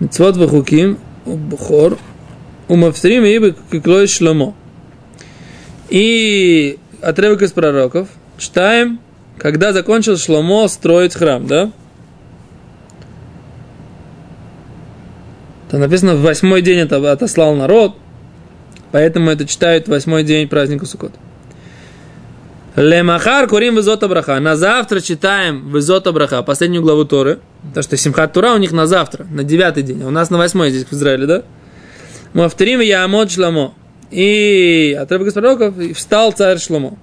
מצוות 0.00 0.36
וחוקים 0.36 0.96
ובכור, 1.26 1.90
ומפטירים 2.70 3.24
ибо 3.24 3.54
киклой 3.70 4.06
шломо. 4.06 4.54
И 5.88 6.78
отрывок 7.00 7.42
из 7.42 7.52
пророков 7.52 8.08
читаем, 8.36 9.00
когда 9.38 9.72
закончил 9.72 10.18
Шломо 10.18 10.68
строить 10.68 11.14
храм, 11.14 11.46
да? 11.46 11.72
Там 15.70 15.80
написано, 15.80 16.14
в 16.14 16.22
восьмой 16.22 16.60
день 16.60 16.80
это 16.80 17.10
отослал 17.10 17.54
народ, 17.54 17.96
поэтому 18.92 19.30
это 19.30 19.46
читают 19.46 19.86
в 19.86 19.90
восьмой 19.90 20.24
день 20.24 20.48
праздника 20.48 20.84
Суккот. 20.84 21.12
Лемахар 22.75 23.47
курим 23.47 23.75
визота 23.75 24.07
браха. 24.07 24.39
На 24.39 24.55
завтра 24.55 24.99
читаем 24.99 25.69
визота 25.69 26.11
браха, 26.11 26.41
последнюю 26.41 26.81
главу 26.81 27.05
Торы. 27.05 27.39
Потому 27.61 27.83
что 27.83 27.97
Симхат 27.97 28.33
Тура 28.33 28.53
у 28.53 28.57
них 28.57 28.71
на 28.71 28.87
завтра, 28.87 29.25
на 29.25 29.43
девятый 29.43 29.83
день. 29.83 30.01
А 30.03 30.07
у 30.07 30.11
нас 30.11 30.29
на 30.31 30.37
восьмой 30.37 30.71
здесь 30.71 30.85
в 30.85 30.93
Израиле, 30.93 31.27
да? 31.27 31.43
Мавторим 32.33 32.81
и 32.81 32.85
Яамот 32.85 33.31
Шламо. 33.31 33.75
И 34.09 34.97
отрывок 34.99 35.27
из 35.27 35.33
пророков, 35.33 35.79
и 35.79 35.93
встал 35.93 36.31
царь 36.31 36.57
Шламо. 36.57 36.97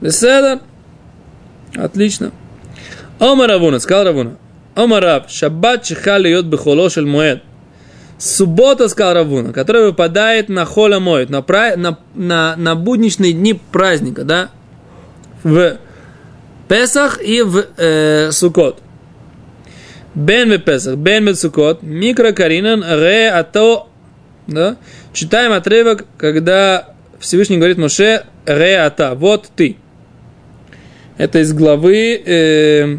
Беседа. 0.00 0.60
Отлично. 1.74 2.32
Ома 3.18 3.46
Равуна, 3.46 3.78
сказал 3.78 4.04
Равуна. 4.04 4.36
Ома 4.74 5.00
Раб, 5.00 5.28
шаббат 5.28 5.82
чихали 5.82 6.28
йод 6.30 6.46
бехоло 6.46 6.88
шель 6.88 7.04
моед. 7.04 7.42
Суббота, 8.20 8.88
сказал 8.88 9.14
Равуна, 9.14 9.50
которая 9.54 9.86
выпадает 9.86 10.50
на 10.50 10.66
холя 10.66 11.00
моет, 11.00 11.30
на, 11.30 11.40
пра... 11.40 11.74
на, 11.76 11.98
на, 12.14 12.54
на 12.54 12.74
будничные 12.74 13.32
дни 13.32 13.58
праздника, 13.72 14.24
да, 14.24 14.50
в 15.42 15.78
Песах 16.68 17.18
и 17.22 17.40
в 17.40 17.64
э, 17.78 18.30
Сукот. 18.30 18.82
Бен 20.14 20.52
в 20.52 20.58
Песах, 20.58 20.96
бен 20.96 21.30
в 21.30 21.34
Сукот, 21.34 21.82
микро 21.82 22.32
каринан 22.32 22.84
ре 22.86 23.30
ато, 23.30 23.88
да, 24.46 24.76
читаем 25.14 25.52
отрывок, 25.52 26.04
когда 26.18 26.90
Всевышний 27.20 27.56
говорит 27.56 27.78
Моше 27.78 28.24
ре 28.44 28.80
ата, 28.80 29.14
вот 29.14 29.48
ты. 29.56 29.78
Это 31.16 31.38
из 31.38 31.54
главы, 31.54 32.22
э, 32.22 32.98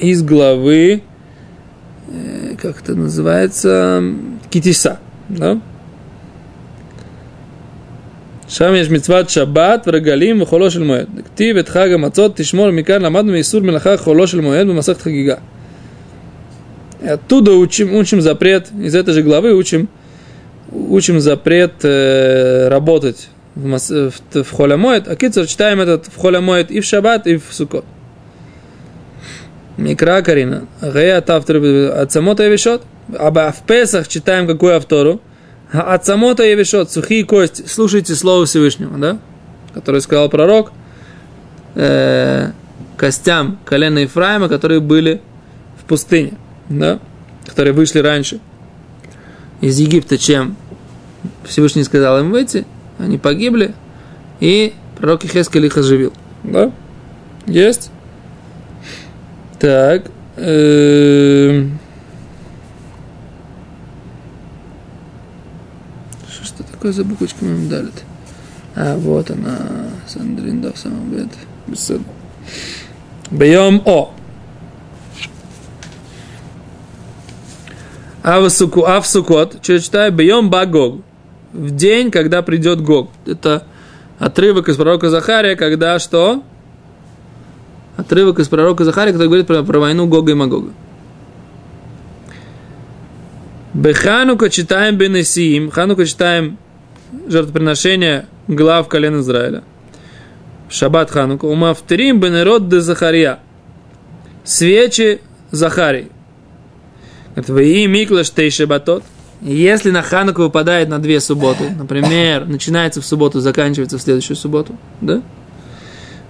из 0.00 0.22
главы 0.22 1.02
как 2.61 2.81
это 2.81 2.95
называется, 2.95 4.01
китиса, 4.49 4.99
да? 5.29 5.57
שם 8.47 8.73
יש 8.75 8.89
מצוות 8.89 9.29
שבת 9.29 9.87
ורגלים 9.87 10.41
וחולו 10.41 10.71
של 10.71 10.83
מועד. 10.83 11.07
כתיב 11.25 11.57
את 11.57 11.69
חג 11.69 11.91
המצות 11.93 12.31
תשמור 12.35 12.71
מכאן 12.71 13.01
למדנו 13.01 13.31
מאיסור 13.31 13.61
מלאכה 13.61 13.97
חולו 13.97 14.27
של 14.27 14.41
מועד 14.41 14.67
במסכת 14.67 15.01
חגיגה. 15.01 15.35
Оттуда 17.03 17.51
учим, 17.51 17.93
учим 17.95 18.21
запрет, 18.21 18.69
из 18.79 18.95
этой 18.95 19.13
же 19.13 19.23
главы 19.23 19.53
учим, 19.53 19.89
учим 20.71 21.19
запрет 21.19 21.73
э, 21.83 22.69
работать 22.69 23.27
в, 23.55 23.77
в, 23.77 24.43
в 24.43 24.51
холямоид, 24.51 25.09
а 25.09 25.15
кицер 25.17 25.45
читаем 25.45 25.81
этот 25.81 26.05
в 26.05 26.17
холямоид 26.17 26.71
и 26.71 26.79
в 26.79 26.85
шаббат, 26.85 27.27
и 27.27 27.35
в 27.35 27.43
сукот. 27.51 27.83
Микра 29.78 30.22
Карина. 30.22 30.66
Гея 30.82 31.24
автор 31.26 31.56
Ацамота 31.56 32.42
Евишот. 32.42 32.82
А 33.16 33.30
в 33.52 33.62
Песах 33.66 34.08
читаем 34.08 34.46
какую 34.46 34.76
автору? 34.76 35.20
Ацамота 35.72 36.42
Евишот, 36.42 36.90
сухие 36.90 37.24
кости. 37.24 37.64
Слушайте 37.66 38.14
слово 38.14 38.44
Всевышнего, 38.44 38.98
да? 38.98 39.18
Который 39.72 40.00
сказал 40.00 40.28
пророк 40.28 40.72
э, 41.76 42.50
костям 42.96 43.58
колена 43.64 44.00
Ефраима, 44.00 44.48
которые 44.48 44.80
были 44.80 45.22
в 45.80 45.84
пустыне, 45.84 46.32
да? 46.68 46.98
Которые 47.46 47.72
вышли 47.72 48.00
раньше 48.00 48.40
из 49.60 49.78
Египта, 49.78 50.18
чем 50.18 50.56
Всевышний 51.44 51.84
сказал 51.84 52.18
им 52.18 52.32
выйти. 52.32 52.66
Они 52.98 53.16
погибли, 53.16 53.74
и 54.40 54.74
пророк 54.98 55.24
Ихескель 55.24 55.66
их 55.66 55.76
оживил. 55.76 56.12
Да? 56.42 56.72
Есть? 57.46 57.92
Так. 59.58 60.10
Эм. 60.36 61.78
Что, 66.28 66.44
что 66.44 66.62
такое 66.62 66.92
за 66.92 67.04
буквочка 67.04 67.44
нам 67.44 67.68
дали 67.68 67.88
-то? 67.88 68.02
А, 68.76 68.96
вот 68.96 69.30
она. 69.30 69.58
Сандрин, 70.06 70.60
да, 70.62 70.72
в 70.72 70.78
самом 70.78 71.10
деле. 71.10 71.28
Беседа. 71.66 72.04
Бьем 73.30 73.82
О. 73.84 74.14
А 78.22 78.40
в, 78.40 78.50
суку, 78.50 78.84
а 78.84 79.00
в 79.00 79.06
Сукот, 79.06 79.58
что 79.62 79.80
читаю, 79.80 80.12
бьем 80.12 80.50
Багог. 80.50 81.00
В 81.52 81.70
день, 81.70 82.10
когда 82.10 82.42
придет 82.42 82.80
Гог. 82.82 83.10
Это 83.26 83.64
отрывок 84.18 84.68
из 84.68 84.76
пророка 84.76 85.08
Захария, 85.08 85.56
когда 85.56 85.98
что? 85.98 86.42
Отрывок 87.98 88.38
из 88.38 88.48
пророка 88.48 88.84
Захария, 88.84 89.12
который 89.12 89.26
говорит 89.26 89.46
про, 89.46 89.62
про 89.62 89.80
войну 89.80 90.06
Гога 90.06 90.32
и 90.32 90.34
Магога. 90.34 90.70
Беханука 93.74 94.48
читаем 94.48 94.96
Бенесиим, 94.96 95.70
Ханука 95.70 96.06
читаем 96.06 96.56
жертвоприношение 97.28 98.26
глав 98.46 98.88
колен 98.88 99.20
Израиля. 99.20 99.62
Шаббат 100.70 101.10
Ханука. 101.10 101.46
Умафтерим 101.46 102.20
бенерод 102.20 102.68
де 102.68 102.80
Захария. 102.80 103.40
Свечи 104.44 105.20
Захарии. 105.50 106.08
Твои 107.46 107.86
миклаш 107.86 108.30
тей 108.30 108.50
шабатот. 108.50 109.02
Если 109.40 109.90
на 109.90 110.02
Хануку 110.02 110.42
выпадает 110.42 110.88
на 110.88 110.98
две 110.98 111.20
субботы, 111.20 111.70
например, 111.70 112.46
начинается 112.46 113.00
в 113.00 113.06
субботу, 113.06 113.40
заканчивается 113.40 113.98
в 113.98 114.02
следующую 114.02 114.36
субботу, 114.36 114.76
да? 115.00 115.22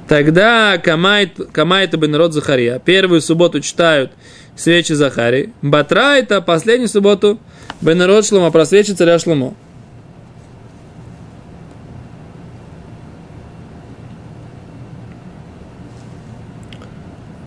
Тогда 0.09 0.79
Камайт, 0.79 1.39
Камайт 1.53 1.93
и 1.93 1.97
Бенрод 1.99 2.33
Захария. 2.33 2.81
Первую 2.83 3.21
субботу 3.21 3.61
читают 3.61 4.13
свечи 4.57 4.95
Захари. 4.95 5.53
Батрайта, 5.61 6.41
последнюю 6.41 6.89
субботу 6.89 7.39
Бенрод 7.83 8.27
Шлома, 8.27 8.51
про 8.51 8.65
свечи 8.65 8.93
царя 8.93 9.19
Шломо. 9.19 9.55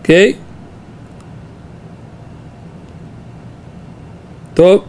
Окей? 0.02 0.32
Okay. 0.32 0.36
То 4.54 4.84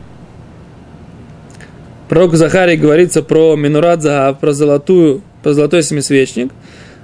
пророк 2.09 2.35
Захарий 2.35 2.75
говорится 2.75 3.23
про 3.23 3.55
Минурат 3.55 4.01
Захав, 4.01 4.39
про 4.39 4.51
золотую, 4.51 5.21
про 5.41 5.53
золотой 5.53 5.83
семисвечник. 5.83 6.51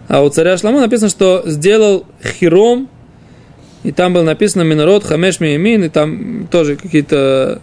А 0.10 0.24
у 0.24 0.30
царя 0.30 0.58
Шламо 0.58 0.82
написано, 0.82 1.10
что 1.10 1.44
сделал 1.46 2.04
хиром, 2.24 2.90
и 3.84 3.92
там 3.92 4.12
было 4.12 4.24
написано 4.24 4.64
Минород, 4.64 5.04
Хамеш 5.04 5.40
Миемин, 5.40 5.84
и 5.84 5.90
там 5.90 6.48
тоже 6.48 6.76
какие-то 6.76 7.62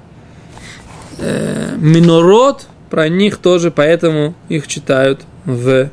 э, 1.18 1.74
Минород, 1.76 2.68
про 2.88 3.08
них 3.08 3.38
тоже, 3.38 3.72
поэтому 3.72 4.36
их 4.48 4.68
читают 4.68 5.22
в 5.44 5.90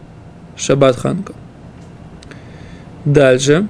Шаббат 0.56 0.96
Ханка. 0.96 1.34
Дальше. 3.04 3.68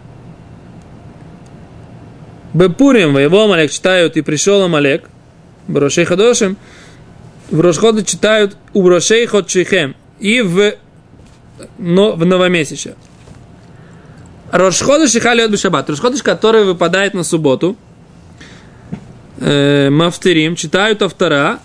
Бепурим, 2.53 3.17
его 3.17 3.45
Амалек 3.45 3.71
читают, 3.71 4.17
и 4.17 4.21
пришел 4.21 4.61
Амалек, 4.61 5.09
Брошей 5.69 6.03
Хадошим, 6.03 6.57
в 7.49 7.61
Рошходе 7.61 8.03
читают 8.03 8.57
у 8.73 8.83
Брошей 8.83 9.25
Ходшихем, 9.25 9.95
и 10.19 10.41
в, 10.41 10.73
но, 11.77 12.13
в 12.13 12.25
новомесяче. 12.25 12.95
Рошходыш 14.51 15.15
и 15.15 15.19
Халиот 15.19 15.51
Бешабат. 15.51 15.89
Рошходыш, 15.89 16.21
который 16.21 16.63
выпадает 16.63 17.13
на 17.13 17.23
субботу, 17.23 17.75
э, 19.39 19.89
Мафтерим, 19.89 20.55
читают 20.55 21.01
автора, 21.01 21.59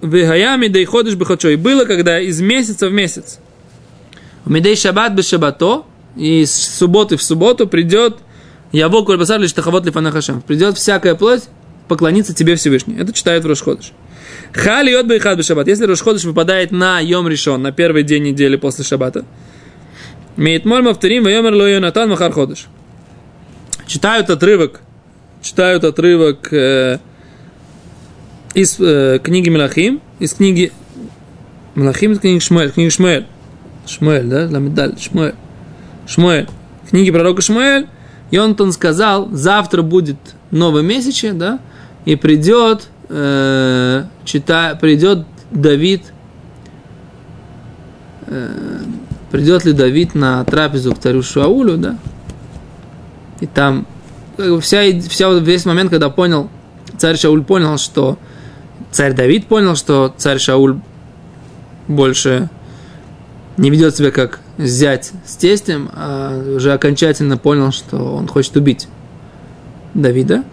Вегаями 0.00 0.66
и 0.66 0.84
ходишь 0.84 1.14
И 1.14 1.56
Было, 1.56 1.84
когда 1.84 2.20
из 2.20 2.40
месяца 2.40 2.88
в 2.88 2.92
месяц. 2.92 3.38
Медей 4.46 4.76
шаббат 4.76 5.12
без 5.12 5.28
шаббато, 5.28 5.84
и 6.16 6.44
с 6.44 6.52
субботы 6.52 7.16
в 7.16 7.22
субботу 7.22 7.66
придет 7.66 8.18
Яво 8.72 9.04
Кульбасар 9.04 9.38
лишь 9.38 9.52
тахавот 9.52 9.84
лифанахашем. 9.84 10.40
Придет 10.40 10.78
всякая 10.78 11.14
плоть 11.14 11.42
поклониться 11.92 12.32
тебе 12.34 12.56
Всевышний. 12.56 12.96
Это 12.98 13.12
читает 13.12 13.44
в 13.44 13.46
Рошходыш. 13.46 13.92
Хали 14.54 14.94
от 14.94 15.06
Байхад 15.06 15.44
Шаббат. 15.44 15.68
Если 15.68 15.84
Рошходыш 15.84 16.24
выпадает 16.24 16.72
на 16.72 17.00
Йом 17.00 17.28
Ришон, 17.28 17.60
на 17.60 17.70
первый 17.70 18.02
день 18.02 18.22
недели 18.22 18.56
после 18.56 18.82
Шаббата, 18.82 19.26
Мейтмоль 20.38 20.80
Мавторим 20.80 21.24
Вайомер 21.24 21.52
Ло 21.52 21.68
Йонатан 21.68 22.08
Махар 22.08 22.32
Ходыш. 22.32 22.68
Читают 23.86 24.30
отрывок, 24.30 24.80
читают 25.42 25.84
отрывок 25.84 26.50
э, 26.50 26.98
из 28.54 28.80
э, 28.80 29.18
книги 29.22 29.50
Мелахим, 29.50 30.00
из 30.18 30.32
книги 30.32 30.72
Мелахим, 31.74 32.12
из 32.12 32.20
книги 32.20 32.38
Шмуэль, 32.38 32.70
книги 32.70 32.88
Шмуэль. 32.88 33.26
Шмуэль, 33.86 34.24
да? 34.24 34.48
Ламедаль, 34.50 34.98
Шмуэль. 34.98 35.34
Шмуэль. 36.06 36.48
Книги 36.88 37.10
пророка 37.10 37.42
Шмуэль, 37.42 37.86
и 38.30 38.38
он, 38.38 38.72
сказал, 38.72 39.28
завтра 39.30 39.82
будет 39.82 40.16
новое 40.50 40.82
месяче, 40.82 41.32
да, 41.32 41.60
и 42.04 42.16
придет, 42.16 42.88
э, 43.08 44.04
чита, 44.24 44.74
придет 44.74 45.26
Давид, 45.50 46.12
э, 48.26 48.78
придет 49.30 49.64
ли 49.64 49.72
Давид 49.72 50.14
на 50.14 50.44
трапезу 50.44 50.94
к 50.94 50.98
царю 50.98 51.22
Шаулю, 51.22 51.76
да, 51.76 51.98
и 53.40 53.46
там 53.46 53.86
вся, 54.60 55.00
вся, 55.08 55.30
весь 55.30 55.64
момент, 55.64 55.90
когда 55.90 56.10
понял, 56.10 56.48
царь 56.98 57.16
Шауль 57.16 57.44
понял, 57.44 57.78
что 57.78 58.18
царь 58.90 59.14
Давид 59.14 59.46
понял, 59.46 59.76
что 59.76 60.14
царь 60.16 60.38
Шауль 60.38 60.78
больше 61.88 62.48
не 63.56 63.70
ведет 63.70 63.96
себя 63.96 64.10
как 64.10 64.40
зять 64.58 65.12
с 65.26 65.36
тестем, 65.36 65.90
а 65.94 66.54
уже 66.56 66.72
окончательно 66.72 67.36
понял, 67.36 67.72
что 67.72 67.96
он 68.14 68.28
хочет 68.28 68.56
убить 68.56 68.88
Давида. 69.94 70.44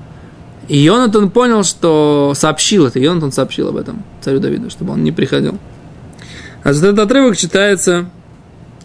И 0.70 0.78
Йонатан 0.78 1.32
понял, 1.32 1.64
что 1.64 2.34
сообщил 2.36 2.86
это. 2.86 3.00
Йонатан 3.00 3.32
сообщил 3.32 3.70
об 3.70 3.76
этом 3.76 4.04
царю 4.22 4.40
Давиду, 4.40 4.70
чтобы 4.70 4.94
он 4.94 5.04
не 5.04 5.12
приходил. 5.12 5.58
А 6.64 6.74
за 6.74 6.88
этот 6.88 7.00
отрывок 7.00 7.36
читается, 7.36 8.10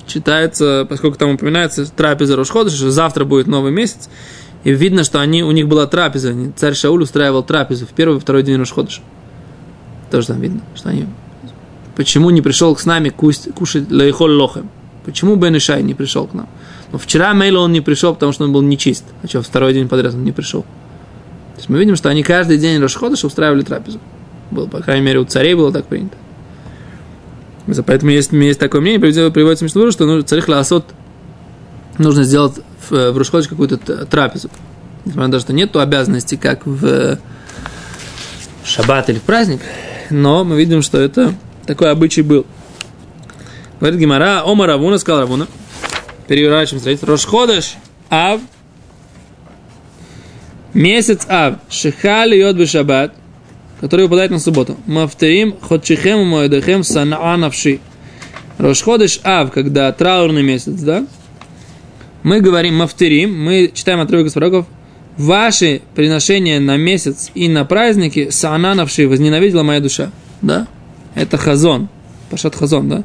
читается, 0.07 0.87
поскольку 0.89 1.19
там 1.19 1.31
упоминается 1.31 1.85
трапеза 1.93 2.37
Рошхода, 2.37 2.71
что 2.71 2.91
завтра 2.91 3.27
будет 3.27 3.47
новый 3.47 3.71
месяц, 3.71 4.09
и 4.65 4.73
видно, 4.73 5.05
что 5.05 5.21
они, 5.21 5.45
у 5.45 5.51
них 5.51 5.69
была 5.69 5.87
трапеза. 5.87 6.35
Царь 6.57 6.75
Шауль 6.75 7.03
устраивал 7.03 7.43
трапезу 7.43 7.85
в 7.87 7.91
первый 7.91 8.17
и 8.17 8.21
второй 8.21 8.43
день 8.43 8.57
Рошходыша. 8.57 9.03
Тоже 10.11 10.29
там 10.29 10.41
видно, 10.41 10.63
что 10.75 10.89
они... 10.89 11.07
Почему 11.97 12.31
не 12.31 12.41
пришел 12.41 12.75
с 12.75 12.87
нами 12.87 13.11
кушать 13.11 13.91
лейхол 13.91 14.31
лохем? 14.31 14.71
Почему 15.05 15.37
Бен 15.37 15.55
Ишай 15.57 15.83
не 15.83 15.93
пришел 15.93 16.27
к 16.27 16.33
нам? 16.33 16.49
Но 16.93 16.99
вчера 16.99 17.35
Мейла 17.35 17.59
он 17.59 17.73
не 17.73 17.83
пришел, 17.83 18.15
потому 18.15 18.33
что 18.33 18.45
он 18.45 18.53
был 18.53 18.63
нечист. 18.63 19.05
А 19.23 19.27
что, 19.27 19.43
второй 19.43 19.75
день 19.75 19.87
подряд 19.87 20.15
он 20.15 20.25
не 20.25 20.33
пришел? 20.33 20.65
То 21.55 21.59
есть 21.59 21.69
мы 21.69 21.79
видим, 21.79 21.97
что 21.97 22.09
они 22.09 22.23
каждый 22.23 22.59
день 22.59 22.81
Рошходыша 22.81 23.27
устраивали 23.27 23.63
трапезу. 23.63 24.01
Было, 24.51 24.67
по 24.67 24.81
крайней 24.81 25.07
мере, 25.07 25.21
у 25.21 25.25
царей 25.25 25.55
было 25.55 25.73
так 25.73 25.87
принято. 25.87 26.17
Поэтому 27.87 28.11
есть, 28.11 28.33
есть 28.33 28.61
такое 28.61 28.81
мнение, 28.81 29.01
приводится 29.01 29.65
Мишнуру, 29.65 29.91
что 29.91 30.05
ну, 30.05 30.23
царих 30.23 30.49
Лаосот 30.49 30.85
нужно 31.99 32.25
сделать 32.25 32.61
в, 32.89 33.13
в 33.13 33.19
Рошходыш 33.19 33.49
какую-то 33.49 34.07
трапезу. 34.07 34.51
Несмотря 35.05 35.29
на 35.29 35.33
то, 35.33 35.41
что 35.41 35.53
нет 35.53 35.75
обязанности, 35.77 36.37
как 36.37 36.67
в 36.67 37.19
шаббат 38.65 39.09
или 39.11 39.19
в 39.19 39.23
праздник, 39.23 39.61
но 40.11 40.45
мы 40.45 40.57
видим, 40.57 40.83
что 40.83 40.99
это 40.99 41.35
такой 41.67 41.91
обычай 41.91 42.23
был. 42.23 42.47
Говорит 43.81 44.01
Гимара, 44.01 44.43
Ома 44.45 44.67
Равуна, 44.67 44.99
сказал 44.99 45.23
Равуна, 45.23 45.47
переворачиваем 46.27 46.81
страницу, 46.81 47.07
Рошходыш, 47.07 47.75
Ав, 48.11 48.41
месяц 50.75 51.27
Ав, 51.29 51.57
Шихали 51.71 52.37
Йод 52.37 52.69
Шаббат, 52.69 53.15
который 53.81 54.03
выпадает 54.03 54.31
на 54.31 54.39
субботу. 54.39 54.77
Мафтерим 54.87 55.55
Ходчихем 55.61 56.27
Моедахем 56.27 56.83
Санаа 56.83 57.37
Навши. 57.37 57.81
Рошходыш 58.59 59.21
Ав, 59.25 59.51
когда 59.51 59.91
траурный 59.93 60.43
месяц, 60.43 60.81
да? 60.81 61.07
Мы 62.23 62.41
говорим 62.41 62.77
Мафтерим, 62.77 63.39
мы 63.39 63.71
читаем 63.75 64.01
отрывок 64.01 64.27
из 64.27 64.33
пророков, 64.33 64.67
ваши 65.17 65.83
приношения 65.95 66.61
на 66.61 66.77
месяц 66.77 67.31
и 67.35 67.49
на 67.49 67.65
праздники 67.65 68.31
Саана 68.31 68.75
Навши, 68.75 69.07
возненавидела 69.09 69.63
моя 69.63 69.81
душа. 69.81 70.11
Да? 70.41 70.67
Это 71.15 71.37
хазон. 71.37 71.89
Пашат 72.31 72.55
хазон, 72.55 72.89
да? 72.89 73.05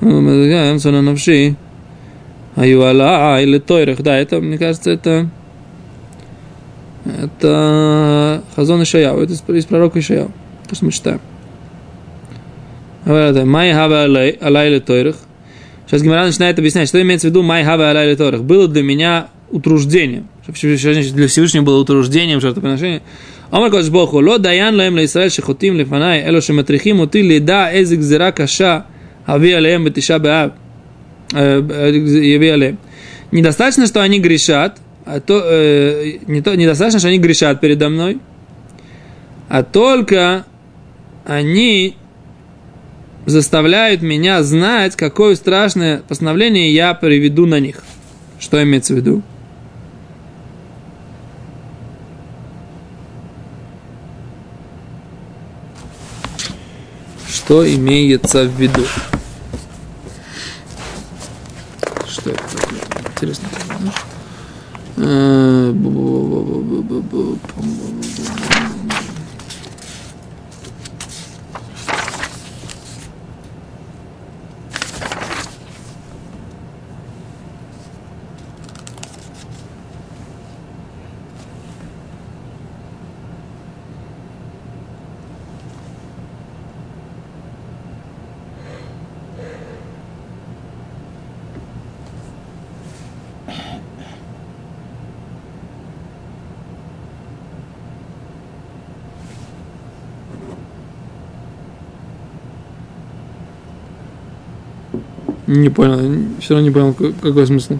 Навши. 0.00 1.56
Аюала 2.54 3.42
или 3.42 3.58
Тойрах, 3.58 4.00
да, 4.00 4.16
это, 4.16 4.40
мне 4.40 4.56
кажется, 4.56 4.90
это 4.90 5.28
это 7.22 8.42
Хазон 8.54 8.82
Ишаяу, 8.82 9.20
это 9.20 9.32
из 9.32 9.64
пророка 9.64 9.98
Ишаяу, 9.98 10.30
то, 10.68 10.74
что 10.74 10.84
мы 10.84 10.92
читаем. 10.92 11.20
Май 13.04 13.72
хава 13.72 14.04
алайле 14.04 14.80
тойрах. 14.80 15.16
Сейчас 15.86 16.02
Гимара 16.02 16.26
начинает 16.26 16.58
объяснять, 16.58 16.88
что 16.88 17.00
имеется 17.00 17.28
в 17.28 17.30
виду 17.30 17.42
май 17.42 17.62
хава 17.64 17.90
алайле 17.90 18.16
тойрах. 18.16 18.42
Было 18.42 18.66
для 18.66 18.82
меня 18.82 19.28
утруждением. 19.50 20.28
Для 20.46 21.28
Всевышнего 21.28 21.62
было 21.62 21.78
утруждением 21.78 22.40
жертвоприношение. 22.40 23.02
Омар 23.50 23.70
Кодж 23.70 23.90
Боху, 23.90 24.18
ло 24.20 24.38
даян 24.38 24.74
лаем 24.74 24.96
ле 24.96 25.04
Исраэль 25.04 25.30
шехотим 25.30 25.76
лифанай, 25.76 26.22
эло 26.26 26.40
шематрихим 26.40 27.00
ути 27.00 27.18
лида 27.22 27.70
эзик 27.72 28.00
зира 28.00 28.32
каша, 28.32 28.86
ави 29.24 29.52
алеем 29.52 29.84
бетиша 29.84 30.18
беав, 30.18 30.52
э, 31.32 31.60
яви. 31.92 32.76
Недостаточно, 33.30 33.86
что 33.86 34.02
они 34.02 34.18
грешат, 34.18 34.78
а 35.06 35.20
то, 35.20 35.40
э, 35.44 36.18
не 36.26 36.42
то, 36.42 36.54
недостаточно, 36.56 36.98
что 36.98 37.08
они 37.08 37.18
грешат 37.18 37.60
передо 37.60 37.88
мной, 37.88 38.18
а 39.48 39.62
только 39.62 40.44
они 41.24 41.96
заставляют 43.24 44.02
меня 44.02 44.42
знать, 44.42 44.96
какое 44.96 45.36
страшное 45.36 45.98
постановление 45.98 46.74
я 46.74 46.92
приведу 46.92 47.46
на 47.46 47.60
них. 47.60 47.84
Что 48.40 48.62
имеется 48.62 48.94
в 48.94 48.96
виду? 48.96 49.22
Что 57.28 57.74
имеется 57.74 58.44
в 58.44 58.60
виду? 58.60 58.84
Что 62.08 62.30
это 62.30 62.42
такое? 62.56 62.80
Интересно 63.14 63.48
э, 64.96 65.72
Не 105.46 105.68
понял, 105.68 106.26
все 106.40 106.54
равно 106.54 106.68
не 106.68 106.72
понял, 106.72 106.92
ка- 106.92 107.12
какой 107.22 107.46
смысл. 107.46 107.78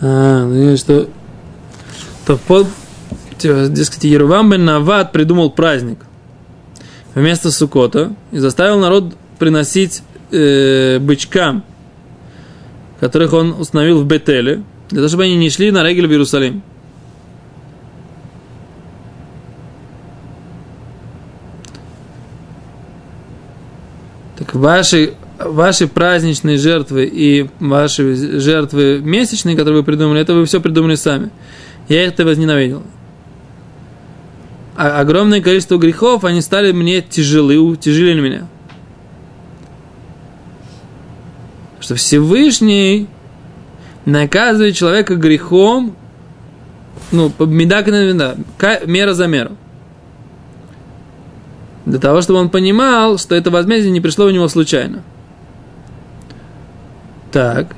А, 0.00 0.44
ну 0.46 0.76
что... 0.76 1.08
То 2.24 2.36
под... 2.36 2.68
типа, 3.38 3.66
Дескать, 3.68 4.04
Ерувам 4.04 4.50
бен 4.50 4.64
Нават 4.64 5.12
придумал 5.12 5.50
праздник. 5.50 5.98
Вместо 7.14 7.50
Сукота 7.50 8.12
и 8.30 8.38
заставил 8.38 8.78
народ 8.78 9.16
приносить 9.38 10.02
э, 10.30 10.98
бычкам, 11.00 11.64
которых 13.00 13.32
он 13.32 13.52
установил 13.58 14.00
в 14.00 14.06
Бетеле, 14.06 14.62
для 14.90 14.98
того, 14.98 15.08
чтобы 15.08 15.24
они 15.24 15.36
не 15.36 15.50
шли 15.50 15.70
на 15.70 15.82
регель 15.82 16.06
в 16.06 16.10
Иерусалим. 16.10 16.62
Так 24.36 24.54
ваши, 24.54 25.14
ваши 25.38 25.88
праздничные 25.88 26.58
жертвы 26.58 27.04
и 27.04 27.48
ваши 27.60 28.40
жертвы 28.40 29.00
месячные, 29.02 29.56
которые 29.56 29.80
вы 29.80 29.84
придумали, 29.84 30.20
это 30.20 30.34
вы 30.34 30.44
все 30.46 30.60
придумали 30.60 30.94
сами. 30.94 31.30
Я 31.88 32.06
их-то 32.06 32.24
возненавидел. 32.24 32.82
А 34.76 35.00
огромное 35.00 35.40
количество 35.40 35.76
грехов, 35.76 36.24
они 36.24 36.40
стали 36.40 36.70
мне 36.70 37.02
тяжелы, 37.02 37.58
утяжелили 37.58 38.20
меня. 38.20 38.48
Что 41.88 41.94
Всевышний 41.94 43.08
наказывает 44.04 44.76
человека 44.76 45.14
грехом, 45.14 45.96
ну, 47.12 47.32
медак 47.38 47.86
на 47.86 48.36
ка- 48.58 48.82
мера 48.84 49.14
за 49.14 49.26
меру. 49.26 49.56
Для 51.86 51.98
того, 51.98 52.20
чтобы 52.20 52.40
он 52.40 52.50
понимал, 52.50 53.16
что 53.16 53.34
это 53.34 53.50
возмездие 53.50 53.90
не 53.90 54.02
пришло 54.02 54.26
у 54.26 54.30
него 54.30 54.48
случайно. 54.48 55.02
Так. 57.32 57.74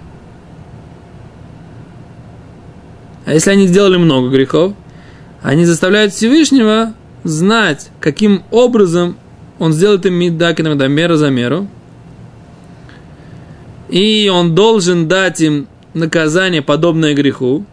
А 3.26 3.32
если 3.32 3.50
они 3.50 3.68
сделали 3.68 3.96
много 3.96 4.28
грехов, 4.28 4.72
они 5.40 5.64
заставляют 5.64 6.12
Всевышнего 6.14 6.94
знать, 7.22 7.90
каким 8.00 8.42
образом 8.50 9.14
он 9.60 9.72
сделает 9.72 10.04
им 10.04 10.14
медак 10.14 10.58
иногда, 10.58 10.88
мера 10.88 11.14
за 11.14 11.30
меру. 11.30 11.68
И 13.90 14.30
он 14.32 14.54
должен 14.54 15.08
дать 15.08 15.40
им 15.40 15.66
наказание, 15.94 16.62
подобное 16.62 17.14
греху. 17.14 17.64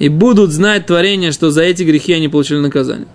И 0.00 0.08
будут 0.08 0.50
знать 0.50 0.86
творение, 0.86 1.30
что 1.30 1.50
за 1.50 1.62
эти 1.62 1.84
грехи 1.84 2.12
они 2.12 2.28
получили 2.28 2.58
наказание. 2.58 3.06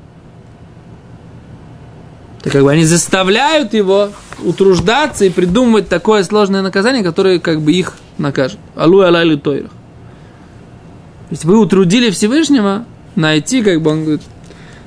Так 2.42 2.54
как 2.54 2.64
бы 2.64 2.72
они 2.72 2.86
заставляют 2.86 3.74
его 3.74 4.12
утруждаться 4.44 5.26
и 5.26 5.30
придумывать 5.30 5.90
такое 5.90 6.24
сложное 6.24 6.62
наказание, 6.62 7.04
которое 7.04 7.40
как 7.40 7.62
бы 7.62 7.74
их 7.74 7.96
накажет. 8.18 8.60
Алу 8.76 9.02
алайлу 9.02 9.38
тойрах. 9.38 9.72
То 9.72 11.32
есть 11.32 11.44
вы 11.44 11.60
утрудили 11.60 12.10
Всевышнего 12.10 12.86
найти, 13.16 13.62
как 13.62 13.82
бы 13.82 13.92
он 13.92 14.04
говорит, 14.04 14.22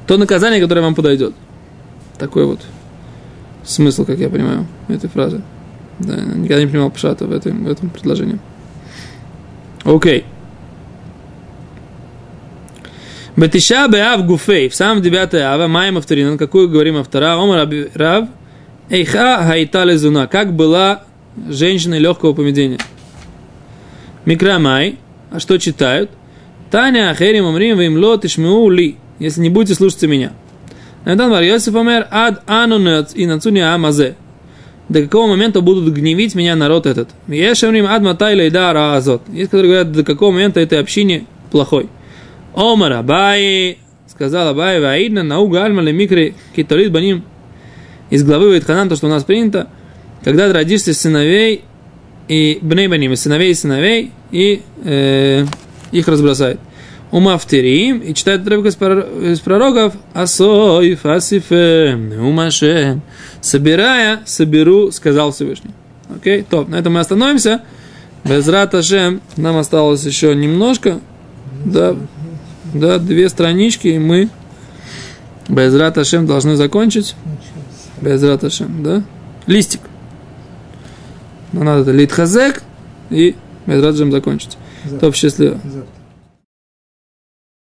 то 0.06 0.16
наказание, 0.16 0.62
которое 0.62 0.80
вам 0.80 0.94
подойдет. 0.94 1.34
Такой 2.18 2.46
вот 2.46 2.60
смысл, 3.64 4.06
как 4.06 4.18
я 4.18 4.30
понимаю, 4.30 4.66
этой 4.88 5.10
фразы. 5.10 5.42
Да, 6.02 6.16
никогда 6.16 6.60
не 6.60 6.66
понимал 6.66 6.90
пшата 6.90 7.26
в 7.26 7.32
этом, 7.32 7.64
в 7.64 7.70
этом 7.70 7.90
предложении. 7.90 8.38
Окей. 9.84 10.24
Бетиша 13.36 13.88
беав 13.88 14.26
гуфей. 14.26 14.68
В 14.68 14.74
самом 14.74 15.02
9 15.02 15.34
ава, 15.34 15.66
маем 15.66 15.96
авторинан, 15.98 16.36
какую 16.38 16.68
говорим 16.68 16.96
автора, 16.96 17.34
омар 17.34 17.68
рав, 17.94 18.28
эйха 18.90 19.42
хайта 19.44 19.84
лезуна, 19.84 20.26
как 20.26 20.54
была 20.54 21.04
женщина 21.48 21.98
легкого 21.98 22.34
поведения. 22.34 22.78
Микрамай, 24.24 24.98
а 25.30 25.40
что 25.40 25.58
читают? 25.58 26.10
Таня 26.70 27.10
ахерим 27.10 27.46
амрим 27.46 27.78
вим 27.78 27.96
ло 27.96 28.18
тишмеу 28.18 28.68
ли, 28.70 28.96
если 29.18 29.40
не 29.40 29.50
будете 29.50 29.74
слушаться 29.74 30.06
меня. 30.06 30.32
Натан 31.04 31.30
бар 31.30 31.42
Йосиф 31.42 31.74
омер 31.74 32.06
ад 32.10 32.42
ану 32.46 32.78
и 33.14 33.26
нацуни 33.26 33.60
амазе. 33.60 34.16
До 34.92 35.02
какого 35.02 35.26
момента 35.26 35.62
будут 35.62 35.94
гневить 35.94 36.34
меня 36.34 36.54
народ 36.54 36.84
этот? 36.84 37.08
Есть 37.26 37.64
амрим 37.64 37.86
ад 37.86 38.02
матай 38.02 38.34
лейда 38.34 38.74
раазот. 38.74 39.22
Есть, 39.32 39.50
которые 39.50 39.68
говорят, 39.68 39.92
до 39.92 40.04
какого 40.04 40.32
момента 40.32 40.60
этой 40.60 40.78
общине 40.78 41.24
плохой. 41.50 41.88
Омар 42.54 42.92
Абай, 42.92 43.78
сказал 44.06 44.48
Абай, 44.48 44.82
ваидна 44.82 45.22
науга 45.22 45.64
альма 45.64 45.80
микри 45.80 46.34
китолит 46.54 46.92
баним. 46.92 47.24
Из 48.10 48.22
главы 48.22 48.50
Вайтханан, 48.50 48.90
то, 48.90 48.96
что 48.96 49.06
у 49.06 49.08
нас 49.08 49.24
принято, 49.24 49.68
когда 50.22 50.46
ты 50.46 50.52
родишься 50.52 50.92
сыновей 50.92 51.64
и 52.28 52.58
бней 52.60 52.88
баним, 52.88 53.14
из 53.14 53.22
сыновей 53.22 53.52
и 53.52 53.54
сыновей, 53.54 54.10
и 54.30 54.60
э, 54.84 55.46
их 55.90 56.06
разбросает. 56.06 56.60
Умафтерим, 57.12 57.98
и 57.98 58.14
читает 58.14 58.40
отрывок 58.40 58.66
из, 58.66 58.76
прор- 58.76 59.32
из 59.32 59.38
пророков, 59.40 59.92
Асой, 60.14 60.94
Фасифем, 60.94 62.26
Умашем. 62.26 63.02
Собирая, 63.42 64.22
соберу, 64.24 64.90
сказал 64.90 65.30
Всевышний. 65.30 65.72
Окей, 66.08 66.42
топ, 66.42 66.68
на 66.68 66.76
этом 66.76 66.94
мы 66.94 67.00
остановимся. 67.00 67.62
Без 68.24 68.48
Раташем 68.48 69.20
нам 69.36 69.58
осталось 69.58 70.04
еще 70.04 70.34
немножко. 70.34 71.00
Да, 71.66 71.96
да, 72.72 72.98
две 72.98 73.28
странички, 73.28 73.88
и 73.88 73.98
мы 73.98 74.30
без 75.50 75.74
Раташем 75.74 76.26
должны 76.26 76.56
закончить. 76.56 77.14
Без 78.00 78.22
Раташем, 78.22 78.82
да? 78.82 79.02
Листик. 79.46 79.80
Но 81.52 81.62
надо 81.62 81.82
это 81.82 81.90
литхазек 81.90 82.62
и 83.10 83.36
без 83.66 83.82
Раташем 83.82 84.10
закончить. 84.12 84.56
Топ, 84.98 85.14
счастливо. 85.14 85.60
Завтра. 85.62 86.01